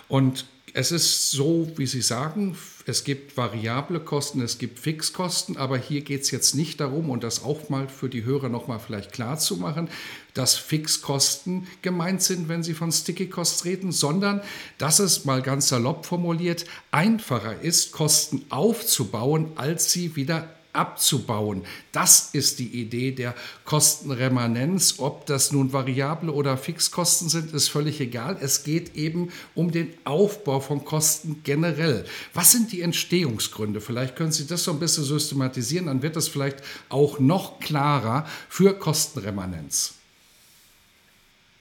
Und 0.09 0.45
Es 0.73 0.91
ist 0.91 1.31
so, 1.31 1.69
wie 1.75 1.85
Sie 1.85 2.01
sagen, 2.01 2.55
es 2.85 3.03
gibt 3.03 3.35
variable 3.35 3.99
Kosten, 3.99 4.41
es 4.41 4.57
gibt 4.57 4.79
Fixkosten, 4.79 5.57
aber 5.57 5.77
hier 5.77 6.01
geht 6.01 6.21
es 6.21 6.31
jetzt 6.31 6.55
nicht 6.55 6.79
darum, 6.79 7.09
und 7.09 7.23
das 7.23 7.43
auch 7.43 7.69
mal 7.69 7.89
für 7.89 8.09
die 8.09 8.23
Hörer 8.23 8.49
nochmal 8.49 8.79
vielleicht 8.79 9.11
klar 9.11 9.37
zu 9.37 9.57
machen, 9.57 9.89
dass 10.33 10.55
Fixkosten 10.55 11.67
gemeint 11.81 12.21
sind, 12.21 12.47
wenn 12.47 12.63
Sie 12.63 12.73
von 12.73 12.91
Sticky 12.91 13.27
Costs 13.27 13.65
reden, 13.65 13.91
sondern 13.91 14.41
dass 14.77 14.99
es 14.99 15.25
mal 15.25 15.41
ganz 15.41 15.67
salopp 15.67 16.05
formuliert 16.05 16.65
einfacher 16.91 17.61
ist, 17.61 17.91
Kosten 17.91 18.45
aufzubauen, 18.49 19.51
als 19.55 19.91
sie 19.91 20.15
wieder 20.15 20.49
abzubauen. 20.73 21.63
Das 21.91 22.29
ist 22.33 22.59
die 22.59 22.67
Idee 22.67 23.11
der 23.11 23.35
Kostenremanenz. 23.65 24.95
Ob 24.99 25.25
das 25.25 25.51
nun 25.51 25.73
variable 25.73 26.31
oder 26.31 26.57
Fixkosten 26.57 27.29
sind, 27.29 27.53
ist 27.53 27.69
völlig 27.69 27.99
egal. 27.99 28.37
Es 28.41 28.63
geht 28.63 28.95
eben 28.95 29.31
um 29.55 29.71
den 29.71 29.93
Aufbau 30.03 30.59
von 30.59 30.85
Kosten 30.85 31.41
generell. 31.43 32.05
Was 32.33 32.51
sind 32.51 32.71
die 32.71 32.81
Entstehungsgründe? 32.81 33.81
Vielleicht 33.81 34.15
können 34.15 34.31
Sie 34.31 34.47
das 34.47 34.63
so 34.63 34.71
ein 34.71 34.79
bisschen 34.79 35.03
systematisieren, 35.03 35.87
dann 35.87 36.01
wird 36.01 36.15
es 36.15 36.27
vielleicht 36.27 36.57
auch 36.89 37.19
noch 37.19 37.59
klarer 37.59 38.25
für 38.49 38.73
Kostenremanenz. 38.73 39.95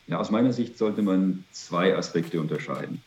Ja, 0.06 0.18
aus 0.18 0.30
meiner 0.30 0.52
Sicht 0.52 0.76
sollte 0.76 1.02
man 1.02 1.44
zwei 1.52 1.96
Aspekte 1.96 2.40
unterscheiden. 2.40 3.00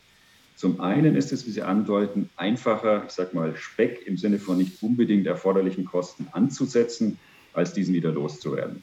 Zum 0.63 0.79
einen 0.79 1.17
ist 1.17 1.33
es, 1.33 1.45
wie 1.45 1.51
Sie 1.51 1.61
andeuten, 1.61 2.29
einfacher, 2.37 3.03
ich 3.05 3.11
sage 3.11 3.35
mal, 3.35 3.53
Speck 3.57 4.07
im 4.07 4.15
Sinne 4.15 4.39
von 4.39 4.57
nicht 4.57 4.81
unbedingt 4.81 5.27
erforderlichen 5.27 5.83
Kosten 5.83 6.29
anzusetzen, 6.31 7.19
als 7.51 7.73
diesen 7.73 7.93
wieder 7.93 8.13
loszuwerden. 8.13 8.81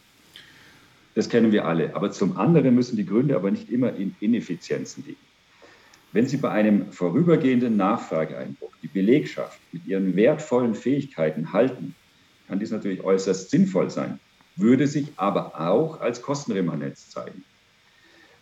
Das 1.15 1.31
kennen 1.31 1.53
wir 1.53 1.65
alle. 1.65 1.97
Aber 1.97 2.11
zum 2.11 2.37
anderen 2.37 2.75
müssen 2.75 2.99
die 2.99 3.07
Gründe 3.07 3.35
aber 3.35 3.51
nicht 3.51 3.71
immer 3.71 3.97
in 3.97 4.15
Ineffizienzen 4.21 5.05
liegen. 5.07 5.23
Wenn 6.13 6.27
Sie 6.27 6.37
bei 6.37 6.51
einem 6.51 6.93
vorübergehenden 6.93 7.79
Nachfrageeinbruch 7.79 8.75
die 8.83 8.89
Belegschaft 8.89 9.59
mit 9.73 9.87
ihren 9.87 10.15
wertvollen 10.17 10.75
Fähigkeiten 10.75 11.55
halten, 11.55 11.95
kann 12.47 12.61
dies 12.61 12.73
natürlich 12.73 13.03
äußerst 13.03 13.49
sinnvoll 13.49 13.89
sein, 13.89 14.21
würde 14.55 14.87
sich 14.87 15.07
aber 15.17 15.59
auch 15.59 15.99
als 16.03 16.21
Kostenremanenz 16.21 17.09
zeigen. 17.09 17.43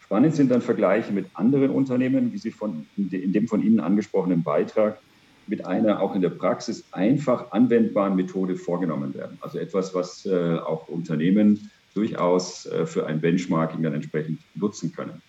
Spannend 0.08 0.34
sind 0.34 0.50
dann 0.50 0.62
Vergleiche 0.62 1.12
mit 1.12 1.26
anderen 1.34 1.68
Unternehmen, 1.68 2.32
wie 2.32 2.38
sie 2.38 2.50
von, 2.50 2.86
in 2.96 3.30
dem 3.30 3.46
von 3.46 3.62
Ihnen 3.62 3.78
angesprochenen 3.78 4.42
Beitrag 4.42 4.98
mit 5.46 5.66
einer 5.66 6.00
auch 6.00 6.14
in 6.14 6.22
der 6.22 6.30
Praxis 6.30 6.82
einfach 6.92 7.52
anwendbaren 7.52 8.16
Methode 8.16 8.56
vorgenommen 8.56 9.12
werden. 9.12 9.36
Also 9.42 9.58
etwas, 9.58 9.94
was 9.94 10.24
äh, 10.24 10.56
auch 10.60 10.88
Unternehmen 10.88 11.70
durchaus 11.92 12.64
äh, 12.64 12.86
für 12.86 13.06
ein 13.06 13.20
Benchmarking 13.20 13.82
dann 13.82 13.92
entsprechend 13.92 14.40
nutzen 14.54 14.94
können. 14.94 15.20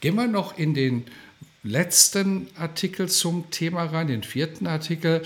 Gehen 0.00 0.14
wir 0.14 0.28
noch 0.28 0.56
in 0.56 0.74
den 0.74 1.02
letzten 1.64 2.46
Artikel 2.56 3.08
zum 3.08 3.50
Thema 3.50 3.86
rein, 3.86 4.06
den 4.06 4.22
vierten 4.22 4.68
Artikel. 4.68 5.22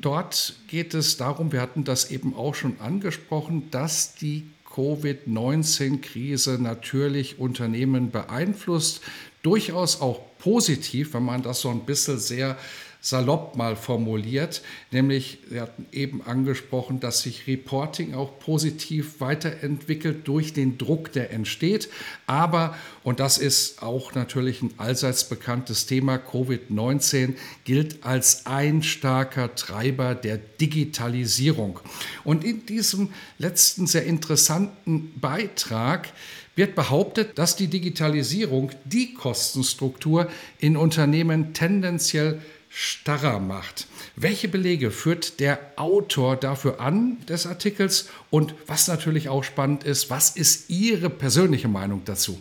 Dort 0.00 0.56
geht 0.68 0.94
es 0.94 1.18
darum, 1.18 1.52
wir 1.52 1.60
hatten 1.60 1.84
das 1.84 2.10
eben 2.10 2.34
auch 2.34 2.54
schon 2.54 2.80
angesprochen, 2.80 3.70
dass 3.70 4.14
die 4.14 4.46
Covid-19-Krise 4.74 6.58
natürlich 6.60 7.38
Unternehmen 7.38 8.10
beeinflusst, 8.10 9.00
durchaus 9.42 10.00
auch 10.00 10.20
positiv, 10.38 11.14
wenn 11.14 11.24
man 11.24 11.42
das 11.42 11.60
so 11.60 11.70
ein 11.70 11.84
bisschen 11.84 12.18
sehr 12.18 12.56
salopp 13.02 13.56
mal 13.56 13.74
formuliert, 13.74 14.62
nämlich 14.92 15.38
Sie 15.50 15.60
hatten 15.60 15.86
eben 15.90 16.22
angesprochen, 16.22 17.00
dass 17.00 17.22
sich 17.22 17.48
Reporting 17.48 18.14
auch 18.14 18.38
positiv 18.38 19.20
weiterentwickelt 19.20 20.26
durch 20.28 20.52
den 20.52 20.78
Druck, 20.78 21.12
der 21.12 21.32
entsteht. 21.32 21.90
Aber, 22.26 22.76
und 23.02 23.18
das 23.18 23.38
ist 23.38 23.82
auch 23.82 24.14
natürlich 24.14 24.62
ein 24.62 24.72
allseits 24.78 25.24
bekanntes 25.24 25.86
Thema, 25.86 26.16
Covid-19 26.16 27.34
gilt 27.64 28.04
als 28.04 28.46
ein 28.46 28.84
starker 28.84 29.56
Treiber 29.56 30.14
der 30.14 30.38
Digitalisierung. 30.38 31.80
Und 32.22 32.44
in 32.44 32.66
diesem 32.66 33.10
letzten 33.38 33.88
sehr 33.88 34.04
interessanten 34.06 35.18
Beitrag 35.20 36.12
wird 36.54 36.74
behauptet, 36.74 37.38
dass 37.38 37.56
die 37.56 37.68
Digitalisierung 37.68 38.70
die 38.84 39.14
Kostenstruktur 39.14 40.28
in 40.58 40.76
Unternehmen 40.76 41.54
tendenziell 41.54 42.42
starrer 42.74 43.38
macht. 43.38 43.86
Welche 44.16 44.48
Belege 44.48 44.90
führt 44.90 45.40
der 45.40 45.58
Autor 45.76 46.36
dafür 46.36 46.80
an 46.80 47.18
des 47.28 47.46
Artikels 47.46 48.08
und 48.30 48.54
was 48.66 48.88
natürlich 48.88 49.28
auch 49.28 49.44
spannend 49.44 49.84
ist, 49.84 50.08
was 50.08 50.36
ist 50.36 50.70
Ihre 50.70 51.10
persönliche 51.10 51.68
Meinung 51.68 52.02
dazu? 52.06 52.40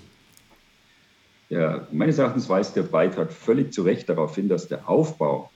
Ja, 1.49 1.85
meines 1.91 2.17
Erachtens 2.17 2.47
weist 2.47 2.77
der 2.77 2.83
Beitrag 2.83 3.33
völlig 3.33 3.73
zu 3.73 3.83
Recht 3.83 4.07
darauf 4.07 4.33
hin, 4.35 4.47
dass 4.47 4.69
der 4.69 4.87
Aufbau 4.87 5.51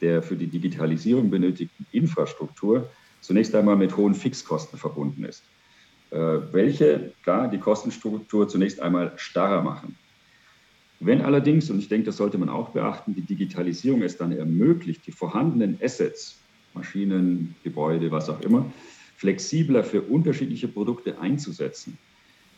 der 0.00 0.22
für 0.22 0.36
die 0.36 0.46
Digitalisierung 0.46 1.30
benötigten 1.30 1.84
Infrastruktur 1.90 2.88
zunächst 3.20 3.54
einmal 3.54 3.76
mit 3.76 3.96
hohen 3.96 4.14
Fixkosten 4.14 4.78
verbunden 4.78 5.24
ist, 5.24 5.42
äh, 6.10 6.16
welche 6.52 7.12
klar 7.24 7.48
die 7.48 7.58
Kostenstruktur 7.58 8.48
zunächst 8.48 8.80
einmal 8.80 9.12
starrer 9.16 9.62
machen. 9.62 9.96
Wenn 11.04 11.20
allerdings, 11.20 11.68
und 11.68 11.80
ich 11.80 11.88
denke, 11.88 12.06
das 12.06 12.16
sollte 12.16 12.38
man 12.38 12.48
auch 12.48 12.70
beachten, 12.70 13.14
die 13.14 13.22
Digitalisierung 13.22 14.02
es 14.02 14.16
dann 14.16 14.30
ermöglicht, 14.30 15.04
die 15.04 15.10
vorhandenen 15.10 15.76
Assets, 15.82 16.40
Maschinen, 16.74 17.56
Gebäude, 17.64 18.12
was 18.12 18.30
auch 18.30 18.40
immer, 18.40 18.72
flexibler 19.16 19.82
für 19.82 20.02
unterschiedliche 20.02 20.68
Produkte 20.68 21.20
einzusetzen, 21.20 21.98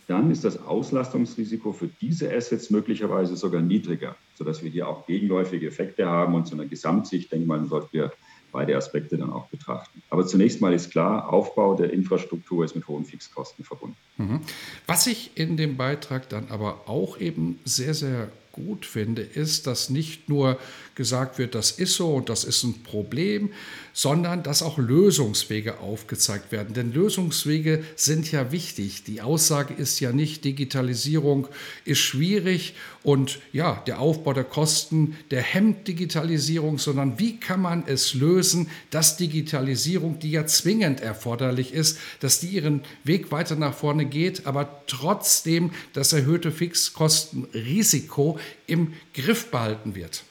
dann 0.09 0.31
ist 0.31 0.45
das 0.45 0.63
Auslastungsrisiko 0.63 1.73
für 1.73 1.89
diese 2.03 2.31
Assets 2.31 2.69
möglicherweise 2.69 3.35
sogar 3.35 3.63
niedriger, 3.63 4.15
sodass 4.35 4.63
wir 4.63 4.71
hier 4.71 4.89
auch 4.89 5.07
gegenläufige 5.07 5.69
Effekte 5.69 6.05
haben 6.05 6.35
und 6.35 6.47
zu 6.47 6.55
einer 6.55 6.67
Gesamtsicht, 6.67 7.33
denke 7.33 7.45
ich 7.45 7.49
mal, 7.49 7.65
sollten 7.65 7.89
wir 7.93 8.13
beide 8.55 8.77
Aspekte 8.77 9.19
dann 9.19 9.31
auch 9.31 9.49
betrachten. 9.49 10.03
Aber 10.09 10.27
zunächst 10.27 10.63
mal 10.63 10.73
ist 10.73 10.91
klar, 10.91 11.31
Aufbau 11.31 11.75
der 11.75 11.93
Infrastruktur 11.93 12.65
ist 12.65 12.75
mit 12.75 12.89
hohen 12.89 13.05
Fixkosten 13.05 13.65
verbunden. 13.65 13.97
Mhm. 14.17 14.41
Was 14.87 15.07
ich 15.07 15.33
in 15.35 15.59
dem 15.59 15.77
Beitrag 15.77 16.29
dann 16.29 16.47
aber 16.49 16.89
auch 16.89 17.19
eben 17.19 17.59
sehr, 17.65 17.93
sehr 17.93 18.29
gut 18.53 18.87
finde, 18.87 19.23
ist, 19.23 19.67
dass 19.67 19.91
nicht 19.91 20.29
nur 20.29 20.59
gesagt 20.95 21.39
wird, 21.39 21.57
das 21.57 21.73
ist 21.73 21.95
so 21.95 22.15
und 22.15 22.29
das 22.29 22.45
ist 22.45 22.63
ein 22.63 22.85
Problem, 22.85 23.51
sondern 23.93 24.45
dass 24.45 24.63
auch 24.63 24.79
Lösungswege 24.79 25.81
aufgezeigt 25.81 26.53
werden. 26.53 26.73
Denn 26.73 26.93
Lösungswege 26.93 27.83
sind 27.97 28.31
ja 28.31 28.53
wichtig. 28.53 29.03
Die 29.03 29.21
Aussage 29.21 29.75
ist 29.75 29.99
ja 29.99 30.13
nicht, 30.13 30.45
Digitalisierung 30.45 31.49
ist 31.85 31.99
schwierig 31.99 32.75
und 33.05 33.41
ja, 33.53 33.83
der 33.87 34.01
Aufbau 34.01 34.33
der 34.33 34.45
Kosten, 34.45 35.17
der 35.31 35.43
hemmt 35.43 35.87
Digitalisierung, 35.87 36.79
sondern 36.79 37.19
wie 37.19 37.39
kann 37.39 37.61
man 37.61 37.85
es 37.87 38.15
lösen, 38.15 38.69
dass 38.91 39.19
Digitalisierung, 39.19 40.19
die 40.19 40.31
ja 40.31 40.47
zwingend 40.47 41.03
erforderlich 41.03 41.75
ist, 41.75 41.99
dass 42.21 42.41
die 42.41 42.49
ihren 42.49 42.81
Weg 43.05 43.31
weiter 43.31 43.57
nach 43.57 43.75
vorne 43.75 44.07
geht, 44.07 44.47
aber 44.47 44.81
trotzdem 44.87 45.71
das 45.93 46.15
erhöhte 46.15 46.51
Fixkostenrisiko 46.51 48.39
im 48.67 48.95
Griff 49.13 49.51
behalten 49.51 49.95
wird? 49.95 50.25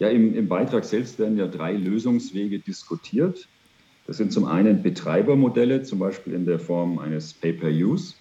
Ja, 0.00 0.08
im, 0.08 0.34
im 0.34 0.48
Beitrag 0.48 0.84
selbst 0.84 1.20
werden 1.20 1.38
ja 1.38 1.46
drei 1.46 1.72
Lösungswege 1.72 2.58
diskutiert. 2.58 3.46
Das 4.08 4.16
sind 4.16 4.32
zum 4.32 4.44
einen 4.44 4.82
Betreibermodelle, 4.82 5.84
zum 5.84 6.00
Beispiel 6.00 6.32
in 6.32 6.46
der 6.46 6.58
Form 6.58 6.98
eines 6.98 7.32
Pay-per-Use. 7.32 8.14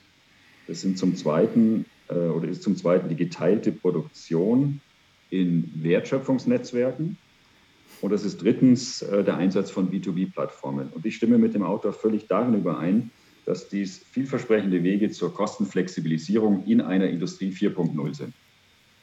Das 0.68 0.82
sind 0.82 1.00
zum 1.00 1.16
zweiten 1.16 1.86
oder 2.14 2.48
ist 2.48 2.64
zum 2.64 2.76
zweiten 2.76 3.10
die 3.10 3.16
geteilte 3.16 3.72
Produktion 3.72 4.82
in 5.30 5.72
Wertschöpfungsnetzwerken. 5.76 7.18
Und 8.02 8.12
das 8.12 8.24
ist 8.24 8.42
drittens 8.42 9.02
äh, 9.02 9.24
der 9.24 9.38
Einsatz 9.38 9.72
von 9.72 9.90
B2B-Plattformen. 9.90 10.90
Und 10.90 11.06
ich 11.06 11.16
stimme 11.16 11.38
mit 11.38 11.54
dem 11.54 11.64
Autor 11.64 11.94
völlig 11.94 12.28
darin 12.28 12.54
überein, 12.54 13.10
dass 13.46 13.70
dies 13.70 14.02
vielversprechende 14.12 14.84
Wege 14.84 15.12
zur 15.12 15.34
Kostenflexibilisierung 15.34 16.66
in 16.66 16.82
einer 16.82 17.08
Industrie 17.08 17.52
4.0 17.52 18.16
sind. 18.16 18.34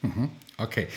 Mhm. 0.01 0.29
Okay. 0.57 0.87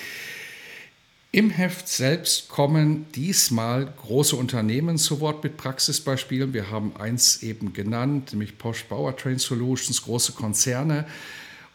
Im 1.33 1.51
Heft 1.51 1.89
selbst 1.89 2.49
kommen 2.49 3.07
diesmal 3.15 3.87
große 3.87 4.37
Unternehmen 4.37 4.97
zu 4.97 5.21
Wort 5.21 5.45
mit 5.45 5.57
Praxisbeispielen. 5.57 6.55
Wir 6.55 6.71
haben 6.71 6.97
eins 6.97 7.43
eben 7.43 7.73
genannt, 7.73 8.33
nämlich 8.33 8.59
Porsche 8.59 8.87
Powertrain 8.89 9.39
Solutions, 9.39 10.03
große 10.03 10.33
Konzerne. 10.33 11.07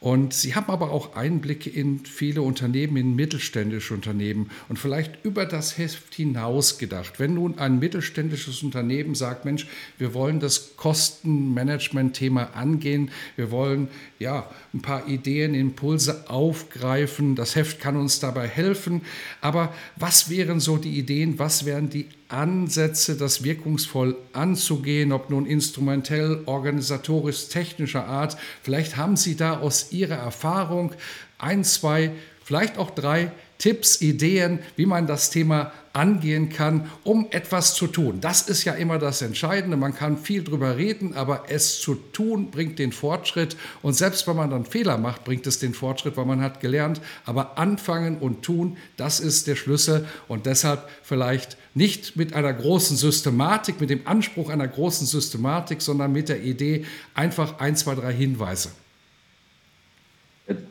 Und 0.03 0.33
Sie 0.33 0.55
haben 0.55 0.71
aber 0.71 0.89
auch 0.89 1.15
Einblicke 1.15 1.69
in 1.69 1.99
viele 1.99 2.41
Unternehmen, 2.41 2.97
in 2.97 3.15
mittelständische 3.15 3.93
Unternehmen 3.93 4.49
und 4.67 4.79
vielleicht 4.79 5.23
über 5.23 5.45
das 5.45 5.77
Heft 5.77 6.15
hinaus 6.15 6.79
gedacht. 6.79 7.19
Wenn 7.19 7.35
nun 7.35 7.59
ein 7.59 7.77
mittelständisches 7.77 8.63
Unternehmen 8.63 9.13
sagt, 9.13 9.45
Mensch, 9.45 9.67
wir 9.99 10.15
wollen 10.15 10.39
das 10.39 10.75
Kostenmanagement-Thema 10.75 12.55
angehen, 12.55 13.11
wir 13.35 13.51
wollen 13.51 13.89
ja 14.17 14.49
ein 14.73 14.81
paar 14.81 15.07
Ideen, 15.07 15.53
Impulse 15.53 16.27
aufgreifen, 16.31 17.35
das 17.35 17.55
Heft 17.55 17.79
kann 17.79 17.95
uns 17.95 18.19
dabei 18.19 18.47
helfen. 18.47 19.03
Aber 19.39 19.71
was 19.97 20.31
wären 20.31 20.59
so 20.59 20.77
die 20.77 20.97
Ideen, 20.97 21.37
was 21.37 21.67
wären 21.67 21.91
die 21.91 22.07
Ansätze, 22.31 23.15
das 23.15 23.43
wirkungsvoll 23.43 24.17
anzugehen, 24.33 25.11
ob 25.11 25.29
nun 25.29 25.45
instrumentell, 25.45 26.41
organisatorisch, 26.45 27.47
technischer 27.47 28.05
Art. 28.05 28.37
Vielleicht 28.63 28.97
haben 28.97 29.17
Sie 29.17 29.35
da 29.35 29.59
aus 29.59 29.91
Ihrer 29.91 30.15
Erfahrung 30.15 30.93
ein, 31.37 31.63
zwei, 31.63 32.11
vielleicht 32.43 32.77
auch 32.77 32.91
drei 32.91 33.31
Tipps, 33.61 34.01
Ideen, 34.01 34.57
wie 34.75 34.87
man 34.87 35.05
das 35.05 35.29
Thema 35.29 35.71
angehen 35.93 36.49
kann, 36.49 36.89
um 37.03 37.27
etwas 37.29 37.75
zu 37.75 37.85
tun. 37.85 38.19
Das 38.19 38.41
ist 38.41 38.63
ja 38.63 38.73
immer 38.73 38.97
das 38.97 39.21
Entscheidende. 39.21 39.77
Man 39.77 39.93
kann 39.93 40.17
viel 40.17 40.43
drüber 40.43 40.77
reden, 40.77 41.13
aber 41.13 41.43
es 41.49 41.79
zu 41.79 41.93
tun 41.93 42.49
bringt 42.49 42.79
den 42.79 42.91
Fortschritt. 42.91 43.55
Und 43.83 43.93
selbst 43.93 44.27
wenn 44.27 44.35
man 44.35 44.49
dann 44.49 44.65
Fehler 44.65 44.97
macht, 44.97 45.25
bringt 45.25 45.45
es 45.45 45.59
den 45.59 45.75
Fortschritt, 45.75 46.17
weil 46.17 46.25
man 46.25 46.41
hat 46.41 46.59
gelernt. 46.59 47.01
Aber 47.23 47.59
anfangen 47.59 48.17
und 48.17 48.41
tun, 48.41 48.77
das 48.97 49.19
ist 49.19 49.45
der 49.45 49.55
Schlüssel. 49.55 50.07
Und 50.27 50.47
deshalb 50.47 50.89
vielleicht 51.03 51.55
nicht 51.75 52.15
mit 52.15 52.33
einer 52.33 52.53
großen 52.53 52.97
Systematik, 52.97 53.79
mit 53.79 53.91
dem 53.91 54.07
Anspruch 54.07 54.49
einer 54.49 54.67
großen 54.67 55.05
Systematik, 55.05 55.83
sondern 55.83 56.11
mit 56.11 56.29
der 56.29 56.41
Idee 56.41 56.85
einfach 57.13 57.59
ein, 57.59 57.75
zwei, 57.75 57.93
drei 57.93 58.11
Hinweise. 58.11 58.71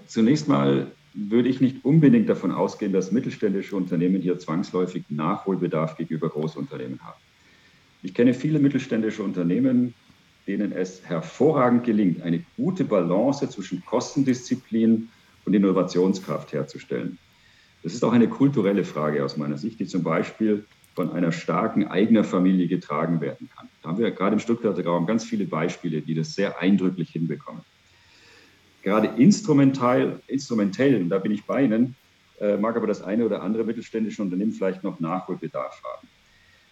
Zunächst 0.09 0.49
mal 0.49 0.91
würde 1.15 1.49
ich 1.49 1.61
nicht 1.61 1.85
unbedingt 1.85 2.29
davon 2.29 2.53
ausgehen, 2.53 2.93
dass 2.93 3.13
mittelständische 3.13 3.77
Unternehmen 3.77 4.21
hier 4.21 4.39
zwangsläufig 4.39 5.05
Nachholbedarf 5.09 5.97
gegenüber 5.97 6.29
Großunternehmen 6.29 7.01
haben. 7.01 7.19
Ich 8.03 8.15
kenne 8.15 8.33
viele 8.33 8.59
mittelständische 8.59 9.23
Unternehmen, 9.23 9.95
denen 10.47 10.73
es 10.73 11.05
hervorragend 11.05 11.85
gelingt, 11.85 12.23
eine 12.23 12.45
gute 12.57 12.85
Balance 12.85 13.49
zwischen 13.49 13.85
Kostendisziplin 13.85 15.09
und 15.45 15.55
Innovationskraft 15.55 16.53
herzustellen. 16.53 17.19
Das 17.83 17.95
ist 17.95 18.05
auch 18.05 18.13
eine 18.13 18.29
kulturelle 18.29 18.85
Frage 18.85 19.25
aus 19.25 19.37
meiner 19.37 19.59
Sicht, 19.59 19.81
die 19.81 19.87
zum 19.87 20.03
Beispiel 20.03 20.67
von 20.95 21.11
einer 21.13 21.33
starken 21.33 21.87
eigener 21.87 22.25
Familie 22.25 22.69
getragen 22.69 23.21
werden 23.21 23.49
kann. 23.57 23.69
Da 23.83 23.91
haben 23.91 23.99
wir 23.99 24.11
gerade 24.11 24.35
im 24.35 24.41
Stuttgarter 24.41 24.85
Raum 24.85 25.07
ganz 25.07 25.25
viele 25.25 25.47
Beispiele, 25.47 26.03
die 26.03 26.15
das 26.15 26.35
sehr 26.35 26.61
eindrücklich 26.61 27.11
hinbekommen 27.11 27.63
gerade 28.83 29.09
instrumental, 29.21 30.21
instrumentell, 30.27 31.01
und 31.03 31.09
da 31.09 31.19
bin 31.19 31.33
ich 31.33 31.45
bei 31.45 31.65
Ihnen, 31.65 31.97
äh, 32.41 32.57
mag 32.57 32.77
aber 32.77 32.87
das 32.87 33.03
eine 33.03 33.25
oder 33.25 33.43
andere 33.43 33.65
mittelständische 33.65 34.23
Unternehmen 34.23 34.53
vielleicht 34.53 34.83
noch 34.83 35.01
Nachholbedarf 35.01 35.83
haben. 35.85 36.09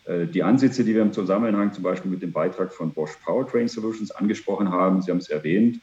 Äh, 0.08 0.26
die 0.26 0.42
Ansätze, 0.42 0.84
die 0.84 0.94
wir 0.94 1.02
im 1.02 1.12
Zusammenhang 1.12 1.72
zum 1.72 1.84
Beispiel 1.84 2.10
mit 2.10 2.22
dem 2.22 2.32
Beitrag 2.32 2.72
von 2.72 2.92
Bosch 2.92 3.16
Powertrain 3.24 3.68
Solutions 3.68 4.10
angesprochen 4.10 4.70
haben, 4.70 5.02
Sie 5.02 5.10
haben 5.10 5.18
es 5.18 5.28
erwähnt, 5.28 5.80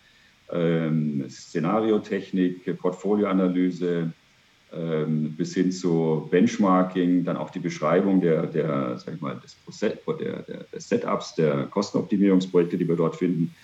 ähm, 0.52 1.26
Szenariotechnik, 1.30 2.78
Portfolioanalyse, 2.80 4.12
ähm, 4.74 5.36
bis 5.36 5.54
hin 5.54 5.72
zu 5.72 6.28
Benchmarking, 6.30 7.24
dann 7.24 7.38
auch 7.38 7.50
die 7.50 7.60
Beschreibung 7.60 8.20
der, 8.22 8.48
der, 8.48 8.98
sag 8.98 9.16
ich 9.16 9.22
mal, 9.22 9.40
des, 9.40 9.56
der, 9.80 10.42
der, 10.42 10.66
Setups, 10.80 11.36
der 11.36 11.68
Kostenoptimierungsprojekte, 11.68 12.78
die 12.78 12.88
wir 12.88 12.96
dort 12.96 13.16
finden, 13.16 13.56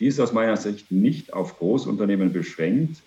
die 0.00 0.06
ist 0.06 0.20
aus 0.20 0.32
meiner 0.32 0.56
Sicht 0.56 0.90
nicht 0.90 1.32
auf 1.32 1.58
Großunternehmen 1.58 2.32
beschränkt 2.32 3.02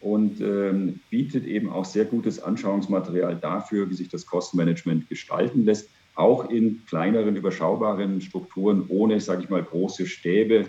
und 0.00 0.40
ähm, 0.40 1.00
bietet 1.10 1.46
eben 1.46 1.70
auch 1.70 1.84
sehr 1.84 2.04
gutes 2.04 2.42
Anschauungsmaterial 2.42 3.36
dafür, 3.36 3.88
wie 3.88 3.94
sich 3.94 4.08
das 4.08 4.26
Kostenmanagement 4.26 5.08
gestalten 5.08 5.64
lässt, 5.64 5.88
auch 6.14 6.50
in 6.50 6.84
kleineren, 6.86 7.36
überschaubaren 7.36 8.20
Strukturen, 8.20 8.84
ohne, 8.88 9.20
sage 9.20 9.42
ich 9.42 9.50
mal, 9.50 9.62
große 9.62 10.06
Stäbe. 10.06 10.66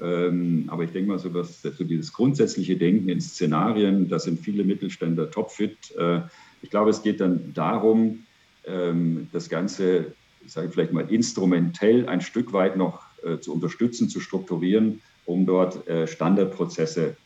Ähm, 0.00 0.64
aber 0.68 0.84
ich 0.84 0.90
denke 0.90 1.08
mal, 1.08 1.18
so, 1.18 1.30
dass, 1.30 1.62
so 1.62 1.84
dieses 1.84 2.12
grundsätzliche 2.12 2.76
Denken 2.76 3.08
in 3.08 3.20
Szenarien, 3.20 4.08
da 4.08 4.18
sind 4.18 4.40
viele 4.40 4.64
Mittelständler 4.64 5.30
topfit. 5.30 5.94
Äh, 5.96 6.20
ich 6.62 6.70
glaube, 6.70 6.90
es 6.90 7.02
geht 7.02 7.20
dann 7.20 7.54
darum, 7.54 8.24
ähm, 8.66 9.28
das 9.32 9.48
Ganze, 9.48 10.12
ich 10.44 10.52
sage 10.52 10.70
vielleicht 10.70 10.92
mal, 10.92 11.10
instrumentell 11.10 12.08
ein 12.08 12.20
Stück 12.20 12.52
weit 12.52 12.76
noch 12.76 13.02
äh, 13.24 13.38
zu 13.38 13.52
unterstützen, 13.54 14.08
zu 14.08 14.20
strukturieren, 14.20 15.00
um 15.26 15.46
dort 15.46 15.86
äh, 15.88 16.06
Standardprozesse 16.06 17.16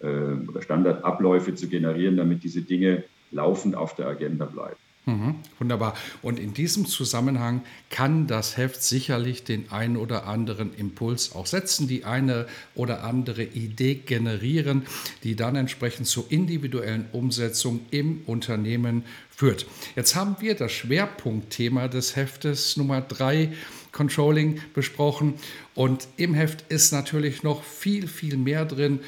äh, 0.00 0.06
oder 0.06 0.62
Standardabläufe 0.62 1.54
zu 1.54 1.68
generieren, 1.68 2.16
damit 2.16 2.44
diese 2.44 2.62
Dinge 2.62 3.04
laufend 3.30 3.74
auf 3.74 3.94
der 3.94 4.06
Agenda 4.06 4.46
bleiben. 4.46 4.76
Mhm, 5.08 5.36
wunderbar. 5.58 5.94
Und 6.20 6.38
in 6.38 6.52
diesem 6.52 6.84
Zusammenhang 6.84 7.62
kann 7.88 8.26
das 8.26 8.58
Heft 8.58 8.82
sicherlich 8.82 9.42
den 9.42 9.72
einen 9.72 9.96
oder 9.96 10.26
anderen 10.26 10.74
Impuls 10.74 11.34
auch 11.34 11.46
setzen, 11.46 11.88
die 11.88 12.04
eine 12.04 12.46
oder 12.74 13.04
andere 13.04 13.42
Idee 13.42 13.94
generieren, 13.94 14.82
die 15.24 15.34
dann 15.34 15.56
entsprechend 15.56 16.08
zur 16.08 16.30
individuellen 16.30 17.06
Umsetzung 17.12 17.80
im 17.90 18.20
Unternehmen 18.26 19.02
führt. 19.30 19.64
Jetzt 19.96 20.14
haben 20.14 20.36
wir 20.40 20.54
das 20.54 20.72
Schwerpunktthema 20.72 21.88
des 21.88 22.14
Heftes 22.14 22.76
Nummer 22.76 23.00
drei 23.00 23.52
Controlling 23.92 24.60
besprochen. 24.74 25.34
Und 25.74 26.08
im 26.16 26.34
Heft 26.34 26.64
ist 26.70 26.92
natürlich 26.92 27.42
noch 27.42 27.62
viel, 27.62 28.08
viel 28.08 28.36
mehr 28.36 28.64
drin. 28.64 29.00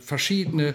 Verschiedene 0.00 0.74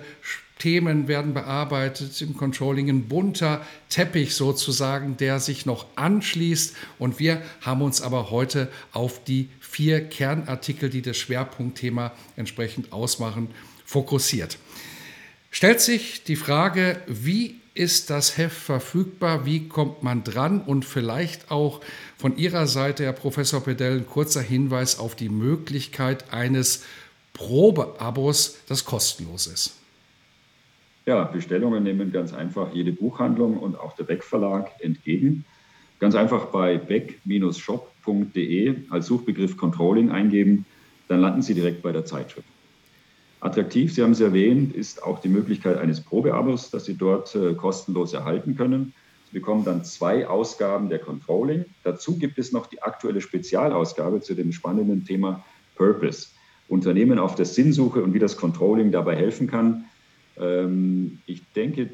Themen 0.60 1.08
werden 1.08 1.34
bearbeitet 1.34 2.20
im 2.22 2.36
Controlling, 2.36 2.90
ein 2.90 3.08
bunter 3.08 3.66
Teppich 3.90 4.34
sozusagen, 4.34 5.16
der 5.18 5.40
sich 5.40 5.66
noch 5.66 5.86
anschließt. 5.96 6.76
Und 6.98 7.20
wir 7.20 7.42
haben 7.62 7.82
uns 7.82 8.02
aber 8.02 8.32
heute 8.32 8.72
auf 8.92 9.24
die 9.24 9.50
vier 9.60 10.04
Kernartikel, 10.04 10.90
die 10.90 11.02
das 11.02 11.18
Schwerpunktthema 11.18 12.12
entsprechend 12.36 12.92
ausmachen, 12.92 13.50
fokussiert. 13.86 14.58
Stellt 15.52 15.80
sich 15.80 16.24
die 16.24 16.36
Frage, 16.36 17.02
wie 17.08 17.56
ist 17.78 18.10
das 18.10 18.38
Heft 18.38 18.58
verfügbar? 18.58 19.46
Wie 19.46 19.68
kommt 19.68 20.02
man 20.04 20.24
dran? 20.24 20.62
Und 20.62 20.84
vielleicht 20.84 21.52
auch 21.52 21.82
von 22.18 22.36
Ihrer 22.38 22.66
Seite, 22.66 23.04
Herr 23.04 23.14
Professor 23.14 23.64
Pedell, 23.64 23.98
ein 23.98 24.08
kurzer 24.08 24.42
Hinweis 24.42 24.98
auf 25.00 25.16
die 25.16 25.30
Möglichkeit 25.30 26.34
eines 26.34 26.84
Probeabos, 27.34 28.60
das 28.68 28.86
kostenlos 28.86 29.46
ist. 29.48 29.78
Ja, 31.06 31.24
Bestellungen 31.24 31.84
nehmen 31.84 32.12
ganz 32.12 32.34
einfach 32.34 32.74
jede 32.74 32.92
Buchhandlung 32.92 33.58
und 33.58 33.80
auch 33.80 33.96
der 33.96 34.06
Beck 34.06 34.24
Verlag 34.24 34.72
entgegen. 34.80 35.46
Ganz 36.00 36.16
einfach 36.16 36.46
bei 36.48 36.78
beck-shop.de 36.78 38.76
als 38.90 39.06
Suchbegriff 39.06 39.56
Controlling 39.56 40.12
eingeben, 40.12 40.66
dann 41.08 41.22
landen 41.22 41.42
Sie 41.42 41.54
direkt 41.54 41.82
bei 41.82 41.92
der 41.92 42.06
Zeitschrift. 42.06 42.48
Attraktiv, 43.40 43.94
Sie 43.94 44.02
haben 44.02 44.12
es 44.12 44.20
erwähnt, 44.20 44.76
ist 44.76 45.04
auch 45.04 45.20
die 45.20 45.30
Möglichkeit 45.30 45.78
eines 45.78 46.02
Probeabos, 46.02 46.72
das 46.72 46.86
Sie 46.86 46.96
dort 46.96 47.36
äh, 47.36 47.54
kostenlos 47.54 48.14
erhalten 48.14 48.56
können. 48.56 48.94
Sie 49.28 49.40
bekommen 49.40 49.64
dann 49.64 49.84
zwei 49.84 50.28
Ausgaben 50.28 50.90
der 50.90 51.00
Controlling. 51.00 51.66
Dazu 51.84 52.18
gibt 52.18 52.40
es 52.40 52.52
noch 52.52 52.66
die 52.66 52.82
aktuelle 52.82 53.22
Spezialausgabe 53.22 54.22
zu 54.22 54.34
dem 54.34 54.52
spannenden 54.52 55.06
Thema 55.06 55.44
Purpose. 55.76 56.30
Unternehmen 56.68 57.20
auf 57.20 57.36
der 57.36 57.46
Sinnsuche 57.46 58.02
und 58.02 58.14
wie 58.14 58.20
das 58.20 58.38
Controlling 58.38 58.92
dabei 58.92 59.16
helfen 59.16 59.48
kann. 59.48 59.86
Ähm, 60.40 61.20
ich 61.26 61.44
denke, 61.56 61.92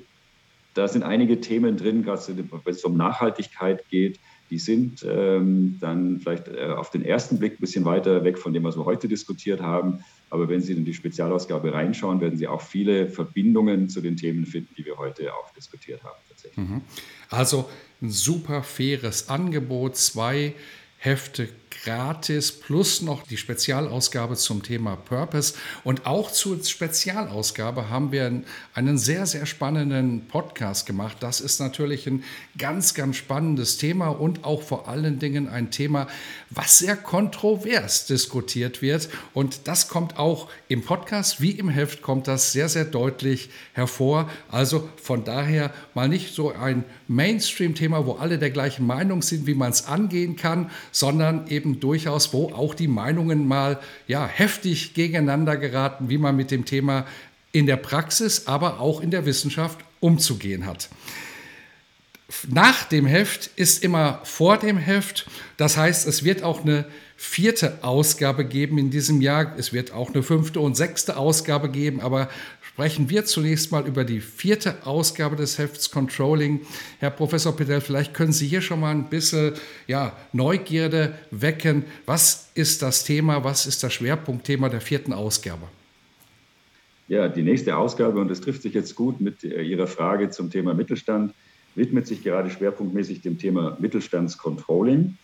da 0.74 0.88
sind 0.88 1.04
einige 1.04 1.42
Themen 1.42 1.78
drin, 1.78 2.04
gerade 2.04 2.22
wenn 2.38 2.74
es 2.74 2.84
um 2.84 2.98
Nachhaltigkeit 2.98 3.88
geht, 3.90 4.20
die 4.50 4.60
sind 4.60 5.06
ähm, 5.08 5.78
dann 5.80 6.20
vielleicht 6.20 6.48
äh, 6.48 6.68
auf 6.76 6.90
den 6.92 7.04
ersten 7.04 7.40
Blick 7.40 7.54
ein 7.54 7.62
bisschen 7.62 7.86
weiter 7.86 8.24
weg 8.24 8.38
von 8.38 8.54
dem, 8.54 8.64
was 8.64 8.78
wir 8.78 8.86
heute 8.86 9.08
diskutiert 9.08 9.62
haben. 9.62 10.04
Aber 10.34 10.50
wenn 10.50 10.62
Sie 10.62 10.74
in 10.74 10.84
die 10.84 10.96
Spezialausgabe 10.96 11.72
reinschauen, 11.72 12.20
werden 12.20 12.38
Sie 12.38 12.48
auch 12.48 12.62
viele 12.62 13.08
Verbindungen 13.08 13.88
zu 13.88 14.02
den 14.02 14.18
Themen 14.18 14.48
finden, 14.48 14.74
die 14.76 14.84
wir 14.84 14.98
heute 14.98 15.32
auch 15.32 15.52
diskutiert 15.54 16.04
haben. 16.04 16.18
Tatsächlich. 16.28 16.58
Mhm. 16.58 16.82
Also 17.30 17.70
ein 18.02 18.10
super 18.10 18.64
faires 18.64 19.30
Angebot, 19.30 19.96
zwei 19.96 20.56
Hefte 20.98 21.48
gratis 21.84 22.52
plus 22.52 23.02
noch 23.02 23.24
die 23.24 23.38
Spezialausgabe 23.38 24.36
zum 24.36 24.64
Thema 24.64 24.96
Purpose. 24.96 25.54
Und 25.84 26.06
auch 26.06 26.32
zur 26.32 26.64
Spezialausgabe 26.64 27.90
haben 27.90 28.12
wir 28.12 28.44
einen 28.74 28.98
sehr, 28.98 29.26
sehr 29.26 29.46
spannenden 29.46 30.28
Podcast 30.28 30.86
gemacht. 30.86 31.18
Das 31.20 31.42
ist 31.42 31.60
natürlich 31.60 32.08
ein 32.08 32.24
ganz, 32.58 32.94
ganz 32.94 33.18
spannendes 33.18 33.78
Thema 33.78 34.10
und 34.10 34.44
auch 34.44 34.62
vor 34.62 34.88
allen 34.88 35.20
Dingen 35.20 35.48
ein 35.48 35.72
Thema, 35.72 36.08
was 36.50 36.78
sehr 36.78 36.96
kontrovers 36.96 38.06
diskutiert 38.06 38.82
wird. 38.82 39.10
Und 39.34 39.68
das 39.68 39.88
kommt 39.88 40.18
auch 40.18 40.50
im 40.68 40.84
Podcast 40.84 41.42
wie 41.42 41.52
im 41.52 41.70
Heft 41.70 42.02
kommt 42.02 42.28
das 42.28 42.52
sehr, 42.52 42.70
sehr 42.70 42.86
deutlich 42.86 43.50
hervor. 43.74 44.30
Also 44.50 44.90
von 45.02 45.24
daher 45.24 45.74
mal 45.94 46.10
nicht 46.10 46.34
so 46.34 46.52
ein 46.52 46.84
Mainstream-Thema, 47.08 48.06
wo 48.06 48.14
alle 48.14 48.38
der 48.38 48.52
gleichen 48.52 48.86
Meinung 48.86 49.22
sind, 49.22 49.48
wie 49.48 49.56
man 49.56 49.72
es 49.72 49.86
angehen 49.86 50.36
kann, 50.36 50.70
sondern 50.92 51.48
eben 51.48 51.63
durchaus, 51.80 52.34
wo 52.34 52.52
auch 52.52 52.74
die 52.74 52.88
Meinungen 52.88 53.48
mal 53.48 53.80
ja, 54.08 54.28
heftig 54.28 54.94
gegeneinander 54.94 55.58
geraten, 55.58 56.10
wie 56.10 56.18
man 56.18 56.36
mit 56.36 56.52
dem 56.52 56.66
Thema 56.66 57.06
in 57.52 57.66
der 57.66 57.78
Praxis, 57.78 58.48
aber 58.48 58.80
auch 58.80 59.02
in 59.02 59.12
der 59.12 59.26
Wissenschaft 59.26 59.80
umzugehen 60.00 60.66
hat. 60.66 60.90
Nach 62.48 62.84
dem 62.86 63.06
Heft 63.06 63.52
ist 63.56 63.84
immer 63.84 64.20
vor 64.24 64.58
dem 64.58 64.78
Heft. 64.78 65.28
Das 65.58 65.78
heißt, 65.78 66.08
es 66.08 66.24
wird 66.24 66.44
auch 66.44 66.62
eine 66.62 66.86
vierte 67.16 67.84
Ausgabe 67.84 68.44
geben 68.44 68.78
in 68.78 68.90
diesem 68.90 69.22
Jahr. 69.22 69.56
Es 69.58 69.72
wird 69.72 69.92
auch 69.92 70.14
eine 70.14 70.24
fünfte 70.24 70.60
und 70.60 70.76
sechste 70.76 71.16
Ausgabe 71.16 71.70
geben, 71.70 72.02
aber 72.02 72.30
sprechen 72.74 73.08
wir 73.08 73.24
zunächst 73.24 73.72
mal 73.72 73.86
über 73.86 74.04
die 74.04 74.20
vierte 74.20 74.88
Ausgabe 74.88 75.36
des 75.36 75.60
Hefts 75.60 75.92
Controlling. 75.92 76.62
Herr 76.98 77.12
Professor 77.12 77.56
Pedell, 77.56 77.82
vielleicht 77.82 78.16
können 78.16 78.34
Sie 78.34 78.48
hier 78.48 78.62
schon 78.62 78.80
mal 78.80 78.90
ein 78.90 79.10
bisschen 79.10 79.54
ja, 79.86 80.18
Neugierde 80.32 81.14
wecken. 81.30 81.86
Was 82.08 82.50
ist 82.56 82.82
das 82.82 83.04
Thema, 83.04 83.44
was 83.44 83.68
ist 83.68 83.84
das 83.84 83.94
Schwerpunktthema 83.94 84.70
der 84.70 84.82
vierten 84.82 85.14
Ausgabe? 85.14 85.68
Ja, 87.08 87.28
die 87.28 87.44
nächste 87.44 87.78
Ausgabe, 87.78 88.20
und 88.20 88.30
das 88.30 88.42
trifft 88.42 88.64
sich 88.64 88.74
jetzt 88.74 88.96
gut 88.96 89.22
mit 89.22 89.44
äh, 89.44 89.62
Ihrer 89.62 89.86
Frage 89.86 90.32
zum 90.32 90.50
Thema 90.50 90.74
Mittelstand, 90.74 91.36
widmet 91.76 92.08
sich 92.08 92.24
gerade 92.24 92.50
schwerpunktmäßig 92.50 93.22
dem 93.22 93.38
Thema 93.38 93.78
Mittelstandscontrolling 93.80 95.16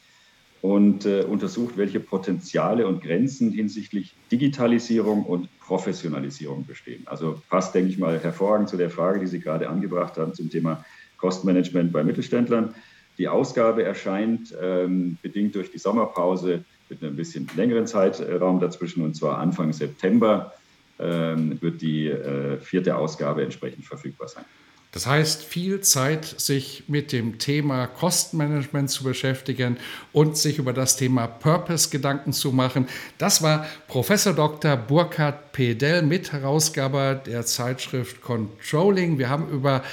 und 0.62 1.06
äh, 1.06 1.24
untersucht, 1.24 1.78
welche 1.78 2.00
Potenziale 2.00 2.86
und 2.88 3.02
Grenzen 3.02 3.52
hinsichtlich 3.52 4.16
Digitalisierung 4.32 5.24
und 5.26 5.48
Professionalisierung 5.60 6.66
bestehen. 6.66 7.04
Also 7.06 7.42
passt, 7.50 7.74
denke 7.74 7.90
ich 7.90 7.98
mal, 7.98 8.20
hervorragend 8.20 8.70
zu 8.70 8.78
der 8.78 8.90
Frage, 8.90 9.20
die 9.20 9.28
Sie 9.28 9.40
gerade 9.40 9.70
angebracht 9.70 10.18
haben 10.18 10.34
zum 10.34 10.50
Thema 10.50 10.84
Kostenmanagement 11.18 11.92
bei 11.94 12.04
Mittelständlern. 12.04 12.74
Die 13.18 13.28
Ausgabe 13.28 13.84
erscheint 13.84 14.56
ähm, 14.62 15.18
bedingt 15.22 15.56
durch 15.56 15.72
die 15.72 15.78
Sommerpause 15.78 16.64
mit 16.90 17.04
einem 17.04 17.16
bisschen 17.16 17.48
längeren 17.56 17.86
Zeitraum 17.86 18.60
dazwischen, 18.60 19.04
und 19.04 19.16
zwar 19.16 19.38
Anfang 19.38 19.74
September 19.74 20.54
ähm, 21.00 21.62
wird 21.62 21.82
die 21.82 22.08
äh, 22.08 22.58
vierte 22.60 22.98
Ausgabe 22.98 23.44
entsprechend 23.44 23.86
verfügbar 23.86 24.28
sein. 24.28 24.46
Das 24.92 25.06
heißt, 25.06 25.44
viel 25.44 25.82
Zeit, 25.82 26.26
sich 26.26 26.86
mit 26.88 27.12
dem 27.12 27.38
Thema 27.38 27.86
Kostenmanagement 27.86 28.90
zu 28.90 29.04
beschäftigen 29.04 29.78
und 30.14 30.36
sich 30.36 30.58
über 30.58 30.74
das 30.74 30.98
Thema 30.98 31.28
Purpose 31.28 31.90
Gedanken 31.92 32.34
zu 32.34 32.52
machen. 32.52 32.88
Das 33.20 33.44
war 33.44 33.68
Professor 33.88 34.34
Dr. 34.34 34.76
Burkhard 34.76 35.52
Pedell, 35.52 36.02
Mitherausgaber 36.02 37.14
der 37.14 37.46
Zeitschrift 37.46 38.22
Controlling. 38.22 39.20
Wir 39.20 39.30
haben 39.30 39.48
über 39.50 39.84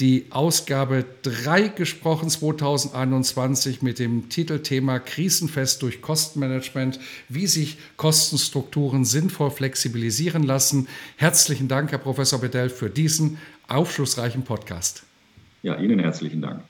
die 0.00 0.26
Ausgabe 0.30 1.04
3 1.22 1.68
gesprochen 1.68 2.28
2021 2.28 3.82
mit 3.82 3.98
dem 3.98 4.28
Titelthema 4.30 4.98
Krisenfest 4.98 5.82
durch 5.82 6.02
Kostenmanagement, 6.02 6.98
wie 7.28 7.46
sich 7.46 7.78
Kostenstrukturen 7.96 9.04
sinnvoll 9.04 9.50
flexibilisieren 9.50 10.42
lassen. 10.42 10.88
Herzlichen 11.16 11.68
Dank, 11.68 11.92
Herr 11.92 11.98
Professor 11.98 12.40
Bedell, 12.40 12.68
für 12.70 12.90
diesen 12.90 13.38
aufschlussreichen 13.68 14.44
Podcast. 14.44 15.04
Ja, 15.62 15.76
Ihnen 15.76 15.98
herzlichen 15.98 16.42
Dank. 16.42 16.64